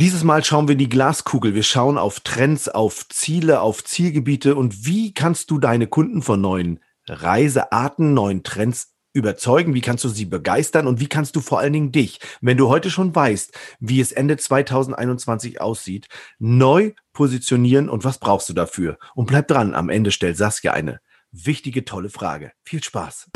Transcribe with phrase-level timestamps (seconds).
[0.00, 1.56] Dieses Mal schauen wir in die Glaskugel.
[1.56, 6.40] Wir schauen auf Trends, auf Ziele, auf Zielgebiete und wie kannst du deine Kunden von
[6.40, 6.78] neuen
[7.08, 9.74] Reisearten, neuen Trends überzeugen?
[9.74, 10.86] Wie kannst du sie begeistern?
[10.86, 14.12] Und wie kannst du vor allen Dingen dich, wenn du heute schon weißt, wie es
[14.12, 16.06] Ende 2021 aussieht,
[16.38, 18.98] neu positionieren und was brauchst du dafür?
[19.16, 21.00] Und bleib dran, am Ende stellt Saskia eine
[21.32, 22.52] wichtige, tolle Frage.
[22.62, 23.26] Viel Spaß!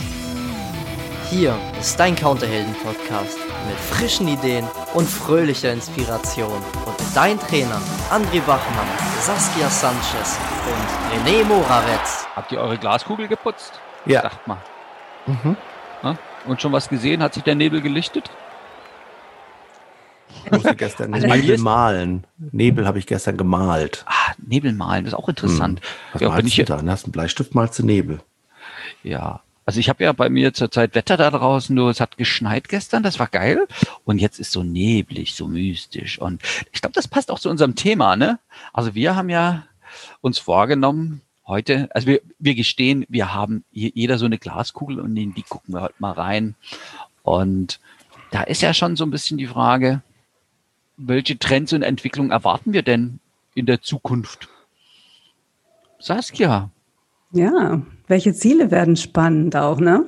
[1.32, 6.62] Hier ist dein Counterhelden-Podcast mit frischen Ideen und fröhlicher Inspiration.
[6.84, 7.80] Und mit deinen Trainern
[8.10, 8.86] André Bachmann,
[9.18, 12.26] Saskia Sanchez und René Morawetz.
[12.36, 13.80] Habt ihr eure Glaskugel geputzt?
[14.04, 14.20] Ja.
[14.20, 14.58] Sagt mal.
[15.26, 15.56] Mhm.
[16.44, 17.22] Und schon was gesehen?
[17.22, 18.30] Hat sich der Nebel gelichtet?
[20.44, 22.26] Ich musste gestern also Nebel malen.
[22.36, 24.04] Nebel habe ich gestern gemalt.
[24.06, 25.80] Ah, Nebel malen, das ist auch interessant.
[25.80, 25.86] Hm.
[26.12, 26.82] Was ja, malst du da?
[26.88, 28.20] Hast einen Bleistift, malst du Nebel.
[29.02, 32.68] Ja, also ich habe ja bei mir zurzeit Wetter da draußen, nur es hat geschneit
[32.68, 33.66] gestern, das war geil.
[34.04, 36.18] Und jetzt ist so neblig, so mystisch.
[36.18, 38.38] Und ich glaube, das passt auch zu unserem Thema, ne?
[38.72, 39.66] Also wir haben ja
[40.20, 45.34] uns vorgenommen, heute, also wir, wir gestehen, wir haben jeder so eine Glaskugel und in
[45.34, 46.54] die gucken wir heute mal rein.
[47.22, 47.78] Und
[48.30, 50.02] da ist ja schon so ein bisschen die Frage,
[50.96, 53.20] welche Trends und Entwicklungen erwarten wir denn
[53.54, 54.48] in der Zukunft?
[55.98, 56.70] Saskia.
[57.32, 60.06] Ja, welche Ziele werden spannend auch, ne?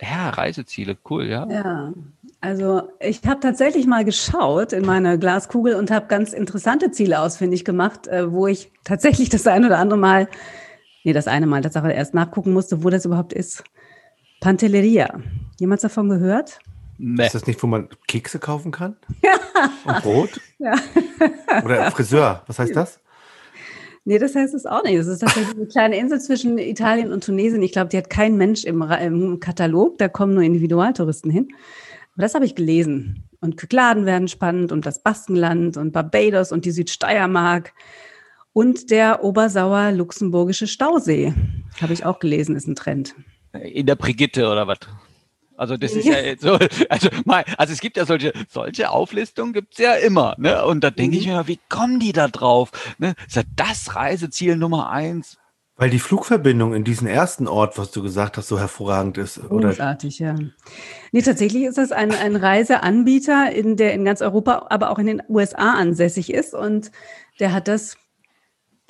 [0.00, 1.46] Ja, Reiseziele, cool, ja.
[1.48, 1.92] Ja,
[2.40, 7.64] also ich habe tatsächlich mal geschaut in meine Glaskugel und habe ganz interessante Ziele ausfindig
[7.64, 10.28] gemacht, äh, wo ich tatsächlich das ein oder andere Mal,
[11.04, 13.64] nee, das eine Mal Tatsache erst nachgucken musste, wo das überhaupt ist.
[14.40, 15.20] Pantelleria.
[15.58, 16.58] Jemand davon gehört?
[16.98, 17.26] Nee.
[17.26, 18.96] Ist das nicht, wo man Kekse kaufen kann?
[19.22, 19.70] Ja.
[19.84, 20.40] Und Brot?
[20.58, 20.74] Ja.
[21.64, 23.00] Oder Friseur, was heißt das?
[24.06, 24.98] Nee, das heißt es auch nicht.
[24.98, 27.62] Das ist tatsächlich eine kleine Insel zwischen Italien und Tunesien.
[27.62, 29.96] Ich glaube, die hat kein Mensch im, im Katalog.
[29.96, 31.48] Da kommen nur Individualtouristen hin.
[32.12, 33.24] Aber das habe ich gelesen.
[33.40, 37.72] Und Kykladen werden spannend und das Baskenland und Barbados und die Südsteiermark
[38.52, 41.34] und der Obersauer luxemburgische Stausee.
[41.80, 43.14] Habe ich auch gelesen, ist ein Trend.
[43.52, 44.78] In der Brigitte oder was?
[45.56, 49.52] Also das ist ja, ja so, also mal, also es gibt ja solche, solche Auflistungen
[49.52, 50.64] gibt's ja immer, ne?
[50.64, 51.34] Und da denke ich mhm.
[51.34, 52.70] mir, wie kommen die da drauf?
[52.98, 53.14] Ne?
[53.26, 55.38] Ist ja das Reiseziel Nummer eins?
[55.76, 59.38] Weil die Flugverbindung in diesen ersten Ort, was du gesagt hast, so hervorragend ist.
[59.50, 59.70] Oder?
[59.70, 60.36] Großartig, ja.
[61.10, 65.06] Nee, tatsächlich ist das ein, ein Reiseanbieter, in der in ganz Europa, aber auch in
[65.06, 66.54] den USA ansässig ist.
[66.54, 66.92] Und
[67.40, 67.96] der hat das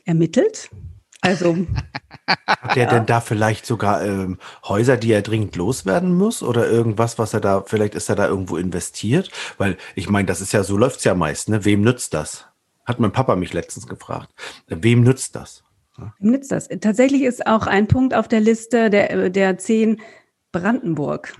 [0.05, 0.69] ermittelt
[1.25, 1.57] also.
[2.27, 2.91] Hat er ja.
[2.91, 7.41] denn da vielleicht sogar ähm, Häuser, die er dringend loswerden muss oder irgendwas, was er
[7.41, 9.31] da, vielleicht ist er da irgendwo investiert?
[9.59, 11.65] Weil ich meine, das ist ja, so läuft's ja meist, ne?
[11.65, 12.47] Wem nützt das?
[12.85, 14.31] Hat mein Papa mich letztens gefragt.
[14.69, 15.65] Wem nützt das?
[16.19, 16.69] Wem nützt das?
[16.81, 20.01] Tatsächlich ist auch ein Punkt auf der Liste der, der zehn
[20.53, 21.35] Brandenburg.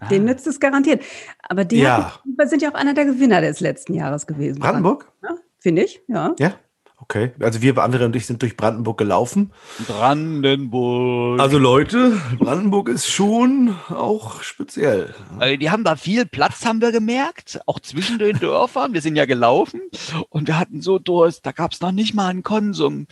[0.00, 0.08] Ah.
[0.08, 1.02] Den nützt es garantiert.
[1.48, 2.12] Aber die ja.
[2.44, 4.60] sind ja auch einer der Gewinner des letzten Jahres gewesen.
[4.60, 5.10] Brandenburg?
[5.22, 6.34] Ja, Finde ich, ja.
[6.38, 6.54] Ja.
[7.00, 9.52] Okay, also wir, André und ich sind durch Brandenburg gelaufen.
[9.86, 11.40] Brandenburg.
[11.40, 15.14] Also Leute, Brandenburg ist schon auch speziell.
[15.38, 18.94] Also die haben da viel Platz, haben wir gemerkt, auch zwischen den Dörfern.
[18.94, 19.80] Wir sind ja gelaufen
[20.28, 23.06] und wir hatten so Durst, da gab es noch nicht mal einen Konsum.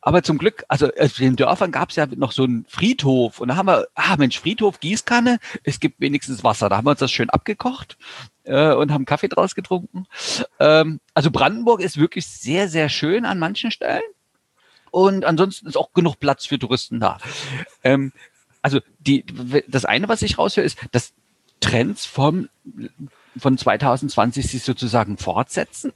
[0.00, 3.48] Aber zum Glück, also in den Dörfern gab es ja noch so einen Friedhof und
[3.48, 6.68] da haben wir, ah Mensch, Friedhof, Gießkanne, es gibt wenigstens Wasser.
[6.68, 7.96] Da haben wir uns das schön abgekocht
[8.44, 10.06] äh, und haben Kaffee draus getrunken.
[10.58, 14.02] Ähm, also Brandenburg ist wirklich sehr, sehr schön an manchen Stellen.
[14.90, 17.18] Und ansonsten ist auch genug Platz für Touristen da.
[17.82, 18.12] Ähm,
[18.62, 19.24] also die,
[19.68, 21.12] das eine, was ich raushöre, ist, dass
[21.60, 22.48] Trends vom,
[23.36, 25.92] von 2020 sich sozusagen fortsetzen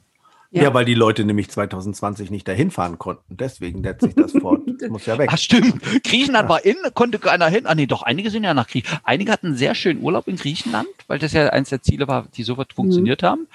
[0.51, 0.65] ja.
[0.65, 0.75] ja.
[0.75, 3.37] weil die Leute nämlich 2020 nicht dahin fahren konnten.
[3.37, 4.58] Deswegen setzt sich das fort.
[4.79, 5.31] Das muss ja weg.
[5.33, 5.83] Ach stimmt.
[6.05, 6.49] Griechenland ja.
[6.49, 7.67] war in, konnte keiner hin.
[7.67, 9.03] Ah nee, doch, einige sind ja nach Griechenland.
[9.05, 12.43] Einige hatten sehr schönen Urlaub in Griechenland, weil das ja eins der Ziele war, die
[12.43, 13.27] sofort funktioniert mhm.
[13.27, 13.49] haben.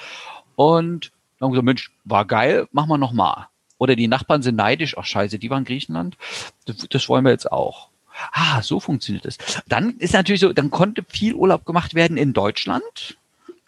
[0.56, 3.48] Und dann haben gesagt, Mensch, war geil, machen wir nochmal.
[3.78, 6.18] Oder die Nachbarn sind neidisch, ach scheiße, die waren in Griechenland.
[6.66, 7.90] Das, das wollen wir jetzt auch.
[8.32, 9.38] Ah, so funktioniert es.
[9.68, 13.18] Dann ist natürlich so, dann konnte viel Urlaub gemacht werden in Deutschland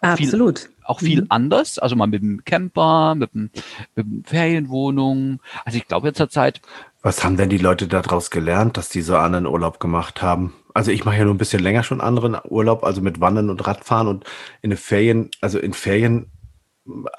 [0.00, 0.60] Absolut.
[0.60, 1.26] Viel, auch viel mhm.
[1.30, 3.50] anders, also mal mit dem Camper, mit dem,
[3.94, 5.40] mit dem Ferienwohnung.
[5.64, 6.60] Also ich glaube jetzt zur Zeit.
[7.02, 10.54] Was haben denn die Leute daraus gelernt, dass die so anderen Urlaub gemacht haben?
[10.74, 13.66] Also ich mache ja nur ein bisschen länger schon anderen Urlaub, also mit Wandern und
[13.66, 14.24] Radfahren und
[14.60, 16.26] in den Ferien, also in Ferien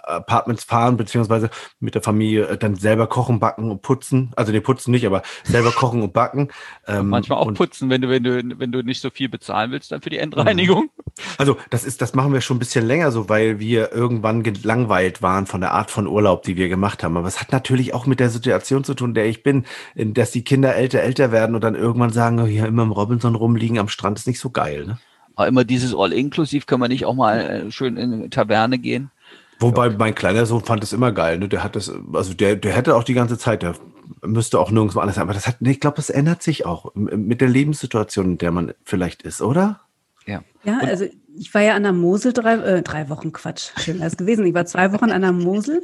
[0.04, 1.50] Apartments fahren, beziehungsweise
[1.80, 4.32] mit der Familie äh, dann selber kochen, backen und putzen.
[4.36, 6.50] Also die putzen nicht, aber selber kochen und backen.
[6.90, 9.92] Ähm, manchmal auch putzen, wenn du, wenn du, wenn du nicht so viel bezahlen willst,
[9.92, 10.90] dann für die Endreinigung.
[11.38, 15.22] Also das ist, das machen wir schon ein bisschen länger so, weil wir irgendwann gelangweilt
[15.22, 17.18] waren von der Art von Urlaub, die wir gemacht haben.
[17.18, 19.66] Aber es hat natürlich auch mit der Situation zu tun, der ich bin,
[19.96, 23.36] dass die Kinder älter, älter werden und dann irgendwann sagen, oh, hier immer im Robinson
[23.36, 24.98] rumliegen am Strand ist nicht so geil, ne?
[25.38, 29.12] Aber immer dieses All-Inklusiv, können wir nicht auch mal äh, schön in eine Taverne gehen?
[29.60, 31.40] Wobei mein kleiner Sohn fand es immer geil.
[31.40, 31.50] Ne?
[31.50, 33.76] Der hat das, also der, der hätte auch die ganze Zeit, der
[34.22, 35.24] müsste auch nirgendwo anders sein.
[35.24, 38.74] Aber das hat, ich glaube, das ändert sich auch mit der Lebenssituation, in der man
[38.84, 39.82] vielleicht ist, oder?
[40.26, 40.44] Ja.
[40.64, 41.06] Ja, also
[41.36, 44.46] ich war ja an der Mosel drei, äh, drei Wochen, Quatsch, schön wäre es gewesen.
[44.46, 45.82] Ich war zwei Wochen an der Mosel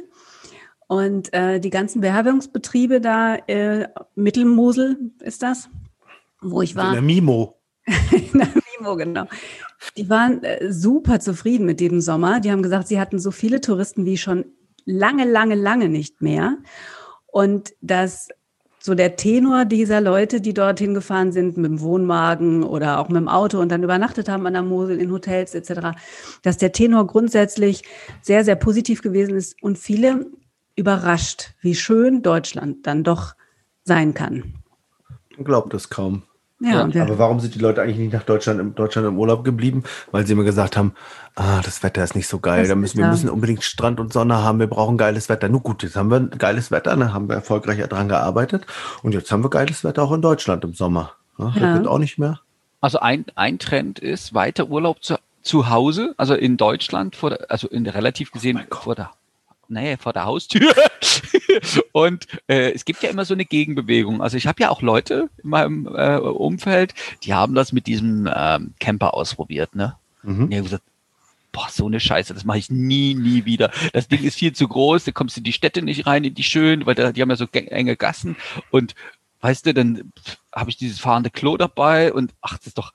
[0.86, 5.68] und äh, die ganzen Beherbergungsbetriebe da, äh, Mittelmosel ist das,
[6.42, 6.88] wo ich war.
[6.88, 7.58] In der Mimo.
[7.86, 8.48] in der
[8.78, 9.26] Mimo, genau.
[9.96, 12.40] Die waren äh, super zufrieden mit dem Sommer.
[12.40, 14.44] Die haben gesagt, sie hatten so viele Touristen wie schon
[14.84, 16.58] lange, lange, lange nicht mehr.
[17.26, 18.28] Und dass
[18.84, 23.16] so der Tenor dieser Leute, die dorthin gefahren sind mit dem Wohnwagen oder auch mit
[23.16, 25.96] dem Auto und dann übernachtet haben an der Mosel in Hotels etc.,
[26.42, 27.82] dass der Tenor grundsätzlich
[28.20, 30.26] sehr, sehr positiv gewesen ist und viele
[30.76, 33.34] überrascht, wie schön Deutschland dann doch
[33.84, 34.54] sein kann.
[35.38, 36.24] Glaubt es kaum.
[36.64, 39.44] Ja, ja, aber warum sind die Leute eigentlich nicht nach Deutschland im, Deutschland im Urlaub
[39.44, 39.84] geblieben?
[40.10, 40.94] Weil sie immer gesagt haben,
[41.34, 42.66] ah, das Wetter ist nicht so geil.
[42.66, 44.58] Da müssen, wir müssen unbedingt Strand und Sonne haben.
[44.58, 45.48] Wir brauchen geiles Wetter.
[45.48, 48.66] Nun gut, jetzt haben wir geiles Wetter, dann haben wir erfolgreich daran gearbeitet.
[49.02, 51.12] Und jetzt haben wir geiles Wetter auch in Deutschland im Sommer.
[51.38, 52.40] Ja, das wird auch nicht mehr.
[52.80, 57.50] Also ein, ein Trend ist weiter Urlaub zu, zu Hause, also in Deutschland, vor der,
[57.50, 59.10] also in relativ gesehen oh vor der
[59.68, 60.72] nee, vor der Haustür.
[61.92, 64.22] und äh, es gibt ja immer so eine Gegenbewegung.
[64.22, 68.28] Also ich habe ja auch Leute in meinem äh, Umfeld, die haben das mit diesem
[68.34, 69.96] ähm, Camper ausprobiert, ne?
[70.22, 70.50] Mhm.
[70.50, 70.84] Die haben gesagt,
[71.52, 73.70] boah, so eine Scheiße, das mache ich nie, nie wieder.
[73.92, 76.34] Das Ding ist viel zu groß, da kommst du in die Städte nicht rein, in
[76.34, 78.36] die schönen, weil da, die haben ja so enge Gassen
[78.70, 78.94] und
[79.40, 80.12] weißt du, dann
[80.54, 82.92] habe ich dieses fahrende Klo dabei und ach, das ist doch,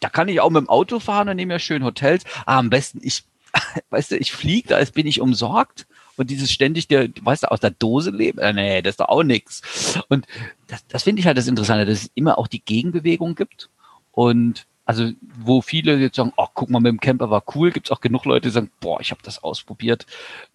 [0.00, 2.24] da kann ich auch mit dem Auto fahren und nehme ja schön Hotels.
[2.44, 3.24] Ah, am besten, ich,
[3.90, 5.86] weißt du, ich fliege, da bin ich umsorgt
[6.22, 9.08] und dieses ständig, der, weißt du, aus der Dose leben, äh, nee, das ist doch
[9.08, 10.00] auch nix.
[10.08, 10.26] Und
[10.68, 13.68] das, das finde ich halt das Interessante, dass es immer auch die Gegenbewegung gibt.
[14.12, 17.86] Und also wo viele jetzt sagen, oh, guck mal, mit dem Camper war cool, gibt
[17.88, 20.06] es auch genug Leute, die sagen, boah, ich habe das ausprobiert.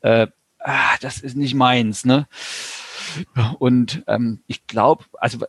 [0.01, 0.27] Äh,
[0.59, 2.27] ah, das ist nicht meins, ne?
[3.59, 5.45] Und ähm, ich glaube, also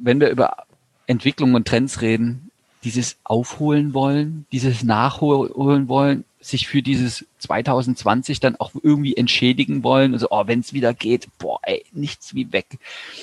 [0.00, 0.64] wenn wir über
[1.06, 2.50] Entwicklung und Trends reden,
[2.84, 10.12] dieses Aufholen wollen, dieses Nachholen wollen, sich für dieses 2020 dann auch irgendwie entschädigen wollen.
[10.12, 12.66] Also, oh, wenn es wieder geht, boah, ey, nichts wie weg.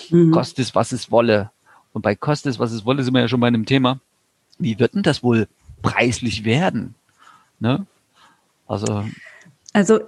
[0.10, 0.32] Mhm.
[0.32, 1.52] Kostet es, was es wolle.
[1.94, 4.00] Und bei kostet es, was es wolle, sind wir ja schon bei einem Thema.
[4.58, 5.48] Wie wird denn das wohl
[5.84, 6.96] preislich werden?
[7.60, 7.86] Ne?
[8.68, 9.06] Also.
[9.74, 10.02] Also,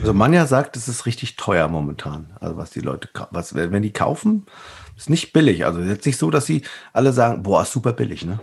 [0.00, 2.26] also Manja sagt, es ist richtig teuer momentan.
[2.40, 4.46] Also was die Leute, was, wenn die kaufen,
[4.96, 5.64] ist nicht billig.
[5.64, 6.62] Also jetzt nicht so, dass sie
[6.92, 8.40] alle sagen, boah, ist super billig, ne?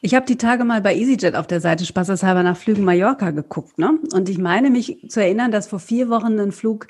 [0.00, 3.78] Ich habe die Tage mal bei EasyJet auf der Seite spaßeshalber nach Flügen Mallorca geguckt.
[3.78, 3.98] Ne?
[4.12, 6.86] Und ich meine mich zu erinnern, dass vor vier Wochen ein Flug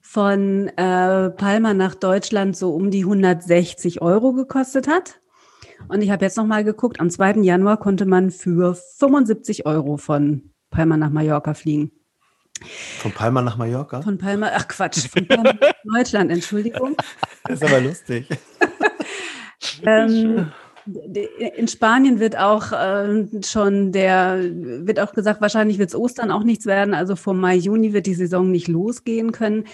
[0.00, 5.20] von äh, Palma nach Deutschland so um die 160 Euro gekostet hat.
[5.88, 7.42] Und ich habe jetzt noch mal geguckt, am 2.
[7.42, 11.92] Januar konnte man für 75 Euro von Palma nach Mallorca fliegen.
[12.98, 14.02] Von Palma nach Mallorca?
[14.02, 16.94] Von Palma, ach Quatsch, von Palma nach Deutschland, Entschuldigung.
[17.44, 18.28] Das ist aber lustig.
[19.82, 20.52] ähm,
[21.56, 26.44] in Spanien wird auch äh, schon der, wird auch gesagt, wahrscheinlich wird es Ostern auch
[26.44, 26.94] nichts werden.
[26.94, 29.64] Also vor Mai, Juni wird die Saison nicht losgehen können.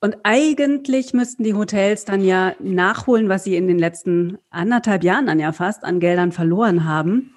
[0.00, 5.26] Und eigentlich müssten die Hotels dann ja nachholen, was sie in den letzten anderthalb Jahren
[5.26, 7.34] dann ja fast an Geldern verloren haben.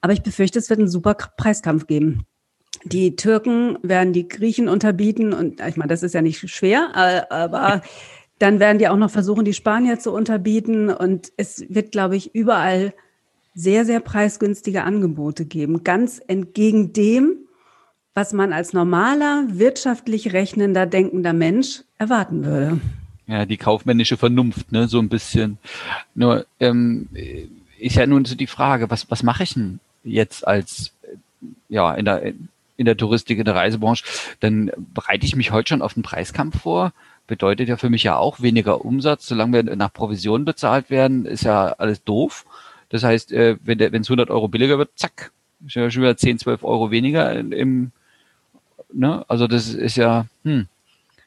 [0.00, 2.26] Aber ich befürchte, es wird einen super Preiskampf geben.
[2.84, 7.32] Die Türken werden die Griechen unterbieten und ich meine, das ist ja nicht schwer, äh,
[7.32, 7.82] aber
[8.42, 10.90] dann werden die auch noch versuchen, die Spanier zu unterbieten.
[10.90, 12.92] Und es wird, glaube ich, überall
[13.54, 15.84] sehr, sehr preisgünstige Angebote geben.
[15.84, 17.36] Ganz entgegen dem,
[18.14, 22.80] was man als normaler, wirtschaftlich rechnender, denkender Mensch erwarten würde.
[23.28, 25.58] Ja, die kaufmännische Vernunft, ne, so ein bisschen.
[26.16, 27.08] Nur ähm,
[27.78, 30.92] ist ja nun so die Frage, was, was mache ich denn jetzt als
[31.68, 32.32] ja in der
[32.76, 34.04] in der Touristik, in der Reisebranche?
[34.40, 36.92] Dann bereite ich mich heute schon auf den Preiskampf vor
[37.32, 39.26] bedeutet ja für mich ja auch weniger Umsatz.
[39.26, 42.44] Solange wir nach Provision bezahlt werden, ist ja alles doof.
[42.90, 45.32] Das heißt, äh, wenn es 100 Euro billiger wird, zack,
[45.66, 47.92] ja schon wieder 10, 12 Euro weniger im,
[48.92, 49.24] ne?
[49.28, 50.66] Also das ist ja, hm.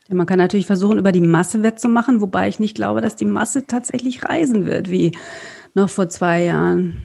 [0.07, 3.65] Man kann natürlich versuchen, über die Masse wettzumachen, wobei ich nicht glaube, dass die Masse
[3.65, 5.17] tatsächlich reisen wird, wie
[5.73, 7.01] noch vor zwei Jahren.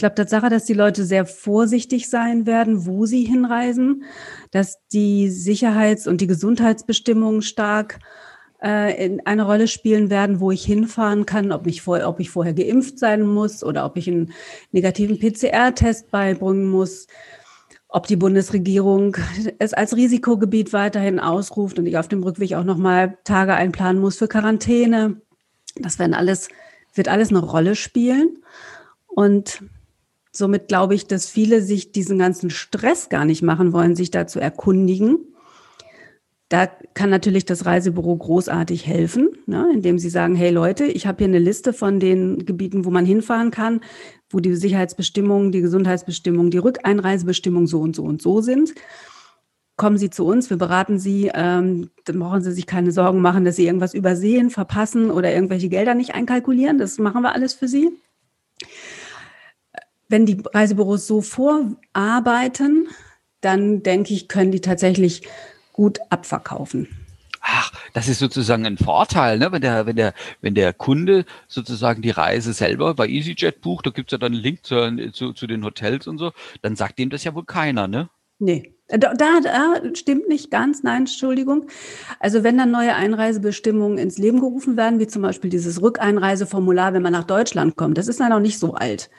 [0.00, 4.04] Ich glaube, Tatsache, dass die Leute sehr vorsichtig sein werden, wo sie hinreisen
[4.50, 7.98] dass die Sicherheits- und die Gesundheitsbestimmungen stark
[8.62, 12.30] äh, in eine Rolle spielen werden, wo ich hinfahren kann, ob ich, vor, ob ich
[12.30, 14.32] vorher geimpft sein muss oder ob ich einen
[14.72, 17.06] negativen PCR-Test beibringen muss,
[17.88, 19.18] ob die Bundesregierung
[19.58, 24.16] es als Risikogebiet weiterhin ausruft und ich auf dem Rückweg auch nochmal Tage einplanen muss
[24.16, 25.20] für Quarantäne.
[25.76, 26.48] Das werden alles,
[26.94, 28.38] wird alles eine Rolle spielen.
[29.06, 29.60] Und
[30.32, 34.26] somit glaube ich, dass viele sich diesen ganzen Stress gar nicht machen wollen, sich da
[34.26, 35.18] zu erkundigen.
[36.48, 41.18] Da kann natürlich das Reisebüro großartig helfen, ne, indem sie sagen, hey Leute, ich habe
[41.18, 43.80] hier eine Liste von den Gebieten, wo man hinfahren kann,
[44.30, 48.74] wo die Sicherheitsbestimmungen, die Gesundheitsbestimmungen, die Rückeinreisebestimmungen so und so und so sind.
[49.76, 53.44] Kommen Sie zu uns, wir beraten Sie, ähm, dann brauchen Sie sich keine Sorgen machen,
[53.44, 56.78] dass Sie irgendwas übersehen, verpassen oder irgendwelche Gelder nicht einkalkulieren.
[56.78, 57.90] Das machen wir alles für Sie
[60.10, 62.88] wenn die Reisebüros so vorarbeiten,
[63.40, 65.22] dann denke ich, können die tatsächlich
[65.72, 66.88] gut abverkaufen.
[67.40, 69.50] Ach, das ist sozusagen ein Vorteil, ne?
[69.50, 70.12] wenn, der, wenn, der,
[70.42, 74.32] wenn der Kunde sozusagen die Reise selber bei EasyJet bucht, da gibt es ja dann
[74.32, 77.46] einen Link zu, zu, zu, den Hotels und so, dann sagt dem das ja wohl
[77.46, 78.10] keiner, ne?
[78.38, 81.66] Nee, da, da, da stimmt nicht ganz, nein, Entschuldigung.
[82.18, 87.02] Also wenn dann neue Einreisebestimmungen ins Leben gerufen werden, wie zum Beispiel dieses Rückeinreiseformular, wenn
[87.02, 89.10] man nach Deutschland kommt, das ist ja noch nicht so alt.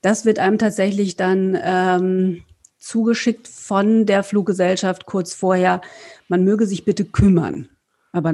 [0.00, 2.44] Das wird einem tatsächlich dann ähm,
[2.78, 5.80] zugeschickt von der Fluggesellschaft kurz vorher.
[6.28, 7.68] Man möge sich bitte kümmern.
[8.12, 8.32] Aber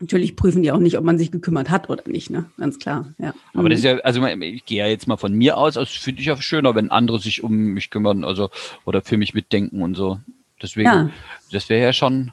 [0.00, 2.50] natürlich prüfen die auch nicht, ob man sich gekümmert hat oder nicht, ne?
[2.58, 3.34] Ganz klar, ja.
[3.54, 6.20] Aber das ist ja, also ich gehe ja jetzt mal von mir aus, das finde
[6.20, 8.50] ich ja schöner, wenn andere sich um mich kümmern, also
[8.84, 10.20] oder für mich mitdenken und so.
[10.60, 11.10] Deswegen, ja.
[11.52, 12.32] das wäre ja schon,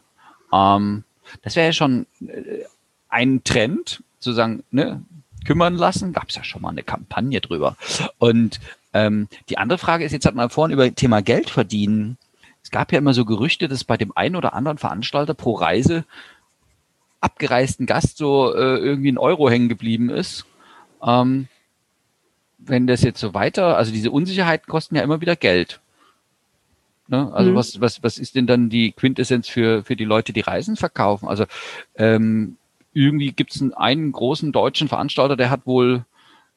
[0.51, 1.03] ähm,
[1.43, 2.63] das wäre ja schon äh,
[3.09, 5.03] ein Trend, zu sagen, ne,
[5.45, 6.13] kümmern lassen.
[6.13, 7.77] Gab es ja schon mal eine Kampagne drüber.
[8.17, 8.59] Und
[8.93, 12.17] ähm, die andere Frage ist, jetzt hat man vorhin über Thema Geld verdienen.
[12.63, 16.03] Es gab ja immer so Gerüchte, dass bei dem einen oder anderen Veranstalter pro Reise
[17.21, 20.45] abgereisten Gast so äh, irgendwie ein Euro hängen geblieben ist.
[21.03, 21.47] Ähm,
[22.57, 25.79] wenn das jetzt so weiter, also diese Unsicherheiten kosten ja immer wieder Geld.
[27.07, 27.31] Ne?
[27.33, 27.55] Also mhm.
[27.55, 31.27] was, was, was ist denn dann die Quintessenz für, für die Leute, die Reisen verkaufen?
[31.27, 31.45] Also
[31.95, 32.57] ähm,
[32.95, 36.05] irgendwie gibt es einen, einen großen deutschen Veranstalter, der hat wohl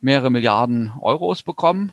[0.01, 1.93] mehrere Milliarden Euros bekommen.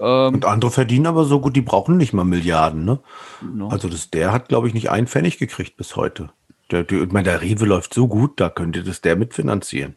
[0.00, 2.98] Ähm, und andere verdienen aber so gut, die brauchen nicht mal Milliarden, ne?
[3.40, 3.68] No.
[3.68, 6.30] Also das, der hat, glaube ich, nicht einen Pfennig gekriegt bis heute.
[6.72, 9.94] Der, der, ich meine, der Rewe läuft so gut, da könnte das der mitfinanzieren.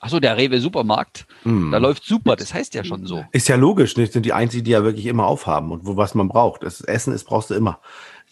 [0.00, 1.72] Achso, der Rewe Supermarkt, mm.
[1.72, 3.24] da läuft super, das heißt ja schon so.
[3.32, 4.12] Ist ja logisch, nicht?
[4.12, 6.62] sind die einzigen, die ja wirklich immer aufhaben und wo was man braucht.
[6.62, 7.80] Das Essen ist, brauchst du immer.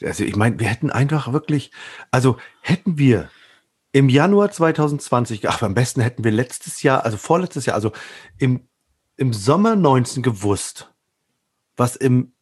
[0.03, 1.73] Also ich meine, wir hätten einfach wirklich,
[2.11, 3.31] also hätten wir
[3.97, 7.93] im Januar 2020, ach, am besten hätten wir letztes Jahr, also vorletztes Jahr, also
[8.37, 8.69] im,
[9.17, 10.93] im Sommer 19 gewusst,
[11.79, 12.35] was im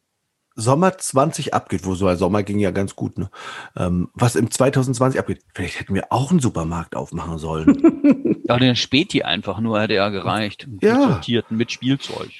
[0.55, 3.29] Sommer 20 abgeht, wo so ein Sommer ging ja ganz gut, ne?
[3.77, 5.43] Ähm, was im 2020 abgeht.
[5.53, 8.41] Vielleicht hätten wir auch einen Supermarkt aufmachen sollen.
[8.43, 10.67] ja, den Späti einfach nur hätte ja gereicht.
[10.81, 11.07] Ja.
[11.07, 12.31] Sortierten mit Spielzeug.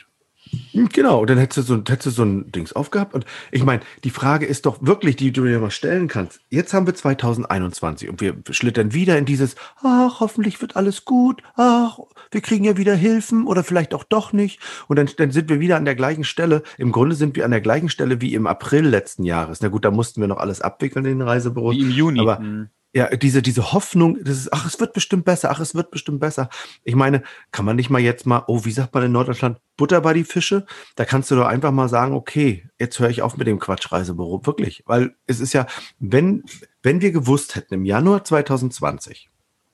[0.72, 3.14] Hm, genau, und dann hättest du so, hättest du so ein Dings aufgehabt.
[3.14, 6.42] Und ich meine, die Frage ist doch wirklich, die du dir mal stellen kannst.
[6.50, 11.42] Jetzt haben wir 2021 und wir schlittern wieder in dieses, ach, hoffentlich wird alles gut,
[11.56, 12.00] ach,
[12.32, 14.60] wir kriegen ja wieder Hilfen oder vielleicht auch doch nicht.
[14.88, 16.64] Und dann, dann sind wir wieder an der gleichen Stelle.
[16.78, 19.62] Im Grunde sind wir an der gleichen Stelle wie im April letzten Jahres.
[19.62, 21.76] Na gut, da mussten wir noch alles abwickeln in den Reisebüros.
[21.76, 22.20] Wie im Juni.
[22.20, 25.76] Aber, mhm ja, diese, diese Hoffnung, das ist, ach, es wird bestimmt besser, ach, es
[25.76, 26.50] wird bestimmt besser.
[26.86, 30.00] Ich meine, kann man nicht mal jetzt mal, oh, wie sagt man in Norddeutschland, Butter
[30.00, 30.66] bei die Fische?
[30.96, 34.46] Da kannst du doch einfach mal sagen, okay, jetzt höre ich auf mit dem Quatschreisebüro.
[34.46, 34.84] Wirklich.
[34.86, 35.68] Weil es ist ja,
[36.00, 36.46] wenn,
[36.84, 39.30] wenn wir gewusst hätten im Januar 2020,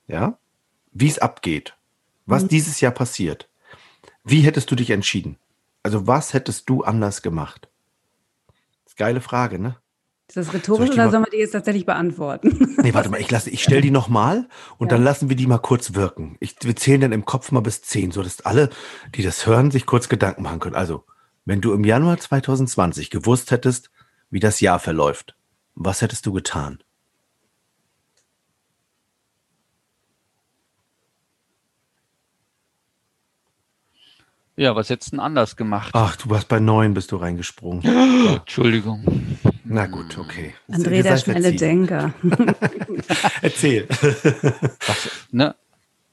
[0.08, 0.40] ja,
[0.92, 1.78] wie es abgeht,
[2.26, 2.48] was mhm.
[2.48, 3.50] dieses Jahr passiert,
[4.24, 5.38] wie hättest du dich entschieden?
[5.84, 7.70] Also was hättest du anders gemacht?
[8.84, 9.78] Das ist geile Frage, ne?
[10.32, 12.78] Ist das rhetorisch oder sollen wir die jetzt tatsächlich beantworten?
[12.82, 14.48] Nee, warte mal, ich lasse, ich stelle die nochmal
[14.78, 14.96] und ja.
[14.96, 16.38] dann lassen wir die mal kurz wirken.
[16.40, 18.70] Ich, wir zählen dann im Kopf mal bis zehn, so dass alle,
[19.14, 20.76] die das hören, sich kurz Gedanken machen können.
[20.76, 21.04] Also,
[21.44, 23.92] wenn du im Januar 2020 gewusst hättest,
[24.30, 25.36] wie das Jahr verläuft,
[25.76, 26.82] was hättest du getan?
[34.62, 35.90] Ja, was hättest du denn anders gemacht?
[35.94, 37.82] Ach, du warst bei neun, bist du reingesprungen.
[38.42, 39.04] Entschuldigung.
[39.64, 40.54] Na gut, okay.
[40.72, 42.14] André, der schnelle Denker.
[43.42, 43.88] Erzähl.
[43.90, 45.56] Was, ne?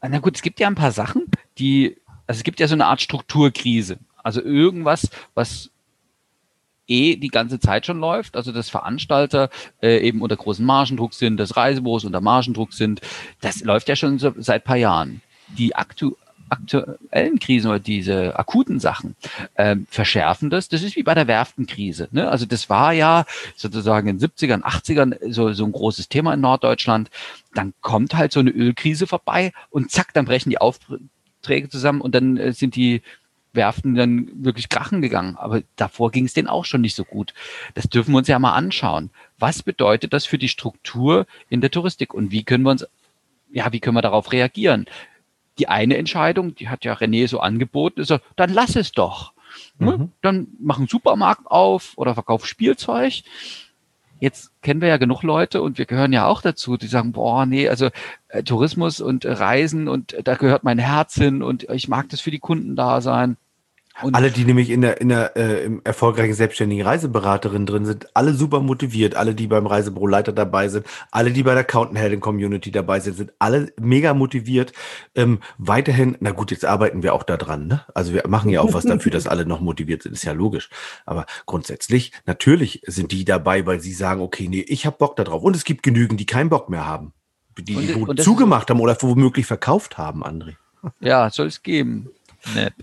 [0.00, 1.26] Na gut, es gibt ja ein paar Sachen,
[1.58, 3.98] die, also es gibt ja so eine Art Strukturkrise.
[4.22, 5.68] Also irgendwas, was
[6.86, 9.50] eh die ganze Zeit schon läuft, also dass Veranstalter
[9.82, 13.02] äh, eben unter großen Margendruck sind, dass Reisebüros unter Margendruck sind,
[13.42, 15.20] das läuft ja schon so seit paar Jahren.
[15.48, 16.14] Die aktu
[16.50, 19.16] aktuellen Krisen oder diese akuten Sachen
[19.56, 20.68] ähm, verschärfen das.
[20.68, 22.08] Das ist wie bei der Werftenkrise.
[22.10, 22.28] Ne?
[22.28, 23.24] Also das war ja
[23.56, 27.10] sozusagen in den 70ern, 80ern so, so ein großes Thema in Norddeutschland.
[27.54, 32.14] Dann kommt halt so eine Ölkrise vorbei und zack, dann brechen die Aufträge zusammen und
[32.14, 33.02] dann äh, sind die
[33.52, 35.36] Werften dann wirklich krachen gegangen.
[35.36, 37.34] Aber davor ging es denen auch schon nicht so gut.
[37.74, 39.10] Das dürfen wir uns ja mal anschauen.
[39.38, 42.86] Was bedeutet das für die Struktur in der Touristik und wie können wir uns,
[43.50, 44.86] ja, wie können wir darauf reagieren?
[45.58, 49.32] Die eine Entscheidung, die hat ja René so angeboten, ist so, dann lass es doch.
[49.78, 49.98] Ne?
[49.98, 50.12] Mhm.
[50.22, 53.22] Dann mach einen Supermarkt auf oder verkauf Spielzeug.
[54.20, 57.46] Jetzt kennen wir ja genug Leute und wir gehören ja auch dazu, die sagen, boah,
[57.46, 57.88] nee, also
[58.28, 62.08] äh, Tourismus und äh, Reisen und äh, da gehört mein Herz hin und ich mag
[62.08, 63.36] das für die Kunden da sein.
[64.00, 68.06] Und Alle, die nämlich in der, in der äh, im erfolgreichen selbstständigen Reiseberaterin drin sind,
[68.14, 69.16] alle super motiviert.
[69.16, 73.32] Alle, die beim Reisebüroleiter dabei sind, alle, die bei der Accountant Community dabei sind, sind
[73.38, 74.72] alle mega motiviert.
[75.14, 77.66] Ähm, weiterhin, na gut, jetzt arbeiten wir auch da dran.
[77.66, 77.84] Ne?
[77.94, 80.70] Also wir machen ja auch was dafür, dass alle noch motiviert sind, ist ja logisch.
[81.04, 85.24] Aber grundsätzlich, natürlich sind die dabei, weil sie sagen, okay, nee, ich habe Bock da
[85.24, 85.42] drauf.
[85.42, 87.12] Und es gibt genügend, die keinen Bock mehr haben.
[87.58, 90.54] Die, Und- die wo und ist zugemacht haben oder womöglich verkauft haben, André.
[91.00, 92.08] Ja, soll es geben.
[92.54, 92.74] Nett.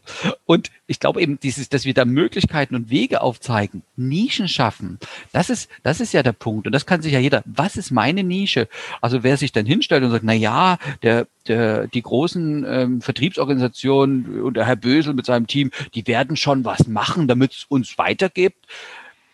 [0.46, 5.00] Und ich glaube eben, dieses, dass wir da Möglichkeiten und Wege aufzeigen, Nischen schaffen,
[5.32, 6.68] das ist, das ist ja der Punkt.
[6.68, 8.68] Und das kann sich ja jeder, was ist meine Nische?
[9.02, 14.42] Also wer sich dann hinstellt und sagt, na ja, der, der, die großen ähm, Vertriebsorganisationen
[14.42, 17.98] und der Herr Bösel mit seinem Team, die werden schon was machen, damit es uns
[17.98, 18.66] weitergibt.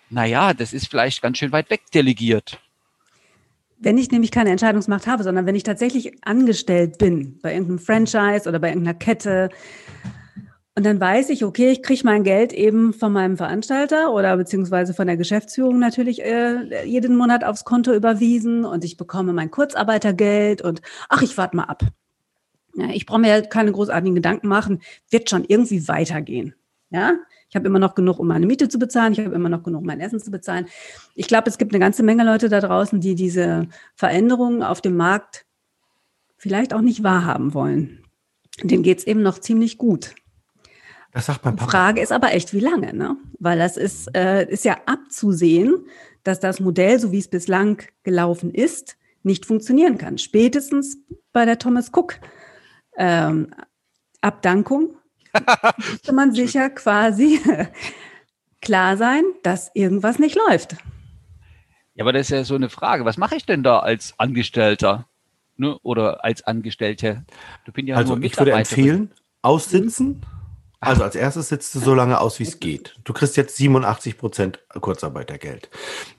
[0.10, 2.60] Naja, das ist vielleicht ganz schön weit weg delegiert.
[3.84, 8.48] Wenn ich nämlich keine Entscheidungsmacht habe, sondern wenn ich tatsächlich angestellt bin bei irgendeinem Franchise
[8.48, 9.50] oder bei irgendeiner Kette
[10.76, 14.94] und dann weiß ich, okay, ich kriege mein Geld eben von meinem Veranstalter oder beziehungsweise
[14.94, 20.62] von der Geschäftsführung natürlich äh, jeden Monat aufs Konto überwiesen und ich bekomme mein Kurzarbeitergeld
[20.62, 21.84] und ach, ich warte mal ab.
[22.76, 26.56] Ja, ich brauche mir ja keine großartigen Gedanken machen, wird schon irgendwie weitergehen.
[26.90, 27.16] Ja,
[27.50, 29.12] ich habe immer noch genug, um meine Miete zu bezahlen.
[29.12, 30.68] Ich habe immer noch genug, mein Essen zu bezahlen.
[31.16, 34.96] Ich glaube, es gibt eine ganze Menge Leute da draußen, die diese Veränderungen auf dem
[34.96, 35.46] Markt
[36.38, 38.06] vielleicht auch nicht wahrhaben wollen.
[38.64, 40.16] Denen geht's eben noch ziemlich gut.
[41.14, 41.72] Das sagt mein Die Papa.
[41.72, 43.18] Frage ist aber echt, wie lange, ne?
[43.40, 45.86] Weil das ist, äh, ist ja abzusehen,
[46.24, 50.18] dass das Modell, so wie es bislang gelaufen ist, nicht funktionieren kann.
[50.18, 50.98] Spätestens
[51.34, 52.20] bei der Thomas Cook
[52.98, 53.54] ähm,
[54.22, 54.96] Abdankung
[55.78, 57.40] müsste man sich ja quasi
[58.62, 60.76] klar sein, dass irgendwas nicht läuft.
[61.94, 63.06] Ja, aber das ist ja so eine Frage.
[63.06, 65.08] Was mache ich denn da als Angestellter?
[65.58, 65.78] Ne?
[65.84, 67.26] Oder als Angestellte?
[67.66, 70.22] Du bin ja Also nur ich würde empfehlen, aussitzen.
[70.82, 72.98] Also als erstes sitzt du so lange aus, wie es geht.
[73.04, 75.70] Du kriegst jetzt 87 Prozent Kurzarbeitergeld.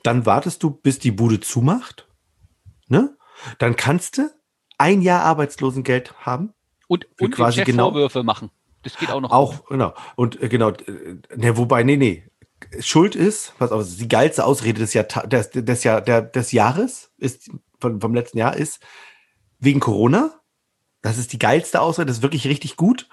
[0.04, 2.08] Dann wartest du, bis die Bude zumacht.
[2.86, 3.16] Ne?
[3.58, 4.30] Dann kannst du
[4.78, 6.54] ein Jahr Arbeitslosengeld haben.
[6.86, 8.50] Und, und quasi Chef genau- Vorwürfe machen.
[8.82, 9.30] Das geht auch noch.
[9.30, 9.94] Auch, genau.
[10.16, 12.24] Und äh, genau, äh, ne, wobei, nee, nee.
[12.80, 17.10] Schuld ist, pass auf, die geilste Ausrede des, Jahr, des, des, Jahr, der, des Jahres
[17.18, 18.80] ist, von, vom letzten Jahr ist,
[19.58, 20.40] wegen Corona.
[21.02, 23.08] Das ist die geilste Ausrede, das ist wirklich richtig gut.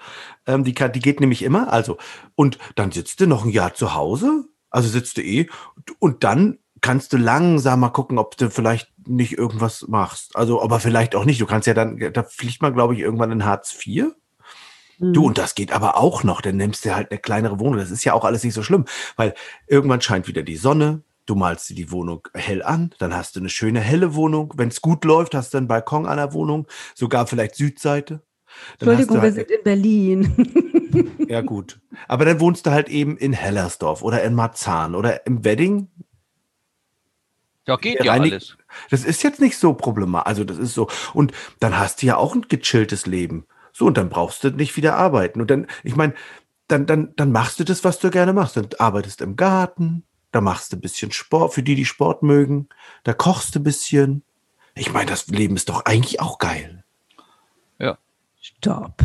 [0.46, 1.72] Ähm, die, die geht nämlich immer.
[1.72, 1.98] Also,
[2.36, 5.48] und dann sitzt du noch ein Jahr zu Hause, also sitzt du eh,
[5.98, 10.36] und dann kannst du langsam mal gucken, ob du vielleicht nicht irgendwas machst.
[10.36, 11.40] Also, aber vielleicht auch nicht.
[11.40, 14.12] Du kannst ja dann, da fliegt man, glaube ich, irgendwann in Hartz IV.
[15.02, 16.42] Du, und das geht aber auch noch.
[16.42, 17.78] Dann nimmst du halt eine kleinere Wohnung.
[17.78, 18.84] Das ist ja auch alles nicht so schlimm,
[19.16, 19.34] weil
[19.66, 21.02] irgendwann scheint wieder die Sonne.
[21.30, 24.52] Du malst dir die Wohnung hell an, dann hast du eine schöne helle Wohnung.
[24.56, 26.66] Wenn es gut läuft, hast du einen Balkon an der Wohnung,
[26.96, 28.20] sogar vielleicht Südseite.
[28.80, 31.14] Dann Entschuldigung, du wir halt sind in Berlin.
[31.28, 31.78] ja, gut.
[32.08, 35.86] Aber dann wohnst du halt eben in Hellersdorf oder in Marzahn oder im Wedding.
[37.68, 38.56] ja, geht ja Reinig- alles.
[38.90, 40.26] Das ist jetzt nicht so problematisch.
[40.26, 40.88] Also, das ist so.
[41.14, 43.46] Und dann hast du ja auch ein gechilltes Leben.
[43.72, 45.40] So, und dann brauchst du nicht wieder arbeiten.
[45.40, 46.14] Und dann, ich meine,
[46.66, 48.56] dann, dann, dann machst du das, was du gerne machst.
[48.56, 52.68] Dann arbeitest im Garten, da machst du ein bisschen Sport, für die, die Sport mögen.
[53.04, 54.22] Da kochst du ein bisschen.
[54.74, 56.84] Ich meine, das Leben ist doch eigentlich auch geil.
[57.78, 57.98] Ja.
[58.40, 59.02] Stopp.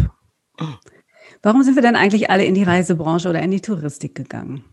[1.42, 4.64] Warum sind wir denn eigentlich alle in die Reisebranche oder in die Touristik gegangen?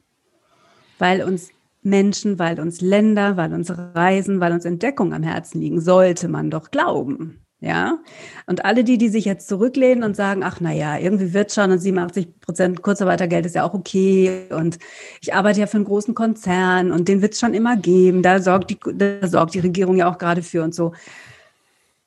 [0.99, 1.51] Weil uns
[1.83, 6.51] Menschen, weil uns Länder, weil uns Reisen, weil uns Entdeckungen am Herzen liegen, sollte man
[6.51, 7.45] doch glauben.
[7.65, 8.01] Ja,
[8.47, 11.71] und alle die, die sich jetzt zurücklehnen und sagen, ach na ja, irgendwie wird schon
[11.71, 14.81] und 87 Prozent Kurzarbeitergeld ist ja auch okay und
[15.21, 18.21] ich arbeite ja für einen großen Konzern und den wird es schon immer geben.
[18.21, 20.93] Da sorgt die, da sorgt die Regierung ja auch gerade für und so.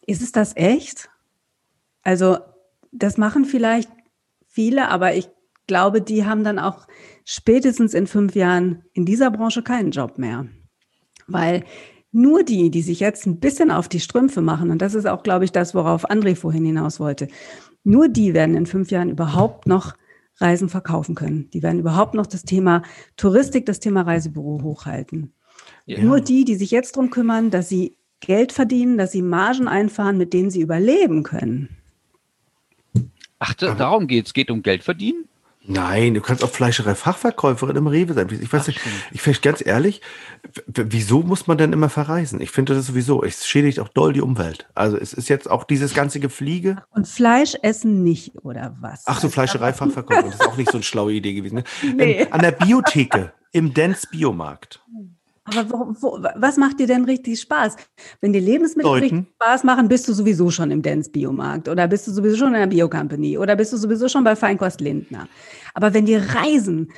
[0.06, 1.10] Ist es das echt?
[2.04, 2.38] Also
[2.92, 3.90] das machen vielleicht
[4.46, 5.30] viele, aber ich
[5.68, 6.86] glaube, die haben dann auch
[7.24, 10.48] spätestens in fünf Jahren in dieser Branche keinen Job mehr.
[11.28, 11.64] Weil
[12.16, 15.22] nur die, die sich jetzt ein bisschen auf die Strümpfe machen, und das ist auch,
[15.22, 17.28] glaube ich, das, worauf André vorhin hinaus wollte,
[17.84, 19.94] nur die werden in fünf Jahren überhaupt noch
[20.38, 21.50] Reisen verkaufen können.
[21.52, 22.84] Die werden überhaupt noch das Thema
[23.18, 25.34] Touristik, das Thema Reisebüro hochhalten.
[25.86, 26.02] Ja.
[26.02, 30.18] Nur die, die sich jetzt darum kümmern, dass sie Geld verdienen, dass sie Margen einfahren,
[30.18, 31.70] mit denen sie überleben können.
[33.40, 34.34] Ach, da, darum geht's.
[34.34, 35.26] Geht um Geld verdienen?
[35.68, 38.28] Nein, du kannst auch Fleischerei-Fachverkäuferin im Rewe sein.
[38.30, 38.80] Ich weiß nicht,
[39.12, 40.02] ich finde ganz ehrlich,
[40.68, 42.40] wieso muss man denn immer verreisen?
[42.42, 44.68] Ich finde das sowieso, es schädigt auch doll die Umwelt.
[44.76, 46.84] Also es ist jetzt auch dieses ganze Gefliege.
[46.92, 49.04] Und Fleisch essen nicht, oder was?
[49.06, 51.56] Ach so, Fleischerei-Fachverkäuferin, das ist auch nicht so eine schlaue Idee gewesen.
[51.56, 51.64] Ne?
[51.96, 52.14] Nee.
[52.14, 54.82] Ähm, an der Biotheke, im Dance Biomarkt.
[55.46, 57.76] Aber wo, wo, was macht dir denn richtig Spaß?
[58.20, 59.04] Wenn dir Lebensmittel Leuten.
[59.04, 62.60] richtig Spaß machen, bist du sowieso schon im Dance-Biomarkt oder bist du sowieso schon in
[62.62, 65.28] der Bio-Company oder bist du sowieso schon bei Feinkost Lindner.
[65.74, 66.92] Aber wenn dir Reisen,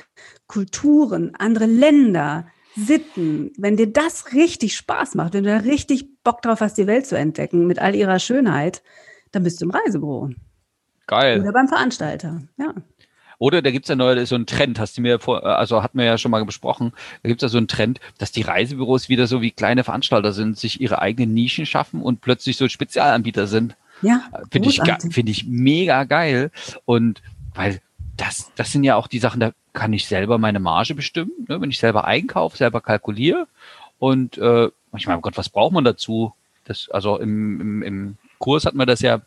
[0.46, 6.42] Kulturen, andere Länder, Sitten, wenn dir das richtig Spaß macht, wenn du da richtig Bock
[6.42, 8.82] drauf hast, die Welt zu entdecken mit all ihrer Schönheit,
[9.32, 10.30] dann bist du im Reisebüro.
[11.06, 11.40] Geil.
[11.40, 12.72] Oder beim Veranstalter, ja.
[13.38, 16.04] Oder da gibt's ja neu so einen Trend, hast du mir vor, also hatten wir
[16.04, 19.40] ja schon mal besprochen, da gibt's ja so einen Trend, dass die Reisebüros wieder so
[19.40, 23.76] wie kleine Veranstalter sind, sich ihre eigenen Nischen schaffen und plötzlich so Spezialanbieter sind.
[24.02, 24.22] Ja.
[24.32, 24.80] Äh, finde ich,
[25.12, 26.50] finde ich mega geil.
[26.84, 27.22] Und
[27.54, 27.80] weil
[28.16, 31.60] das, das sind ja auch die Sachen, da kann ich selber meine Marge bestimmen, ne?
[31.60, 33.46] wenn ich selber einkaufe, selber kalkuliere.
[34.00, 36.32] Und äh, manchmal, oh Gott, was braucht man dazu?
[36.64, 39.20] Das, also im, im, im Kurs hat man das ja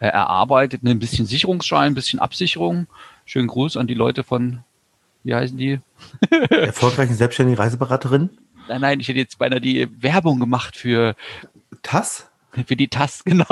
[0.00, 0.90] äh, erarbeitet, ne?
[0.90, 2.86] ein bisschen Sicherungsschein, ein bisschen Absicherung
[3.24, 4.60] Schönen Gruß an die Leute von,
[5.22, 5.80] wie heißen die?
[6.50, 8.30] Erfolgreichen selbstständigen Reiseberaterin?
[8.68, 11.14] Nein, nein, ich hätte jetzt beinahe die Werbung gemacht für
[11.82, 12.30] TAS?
[12.66, 13.46] Für die TAS, genau.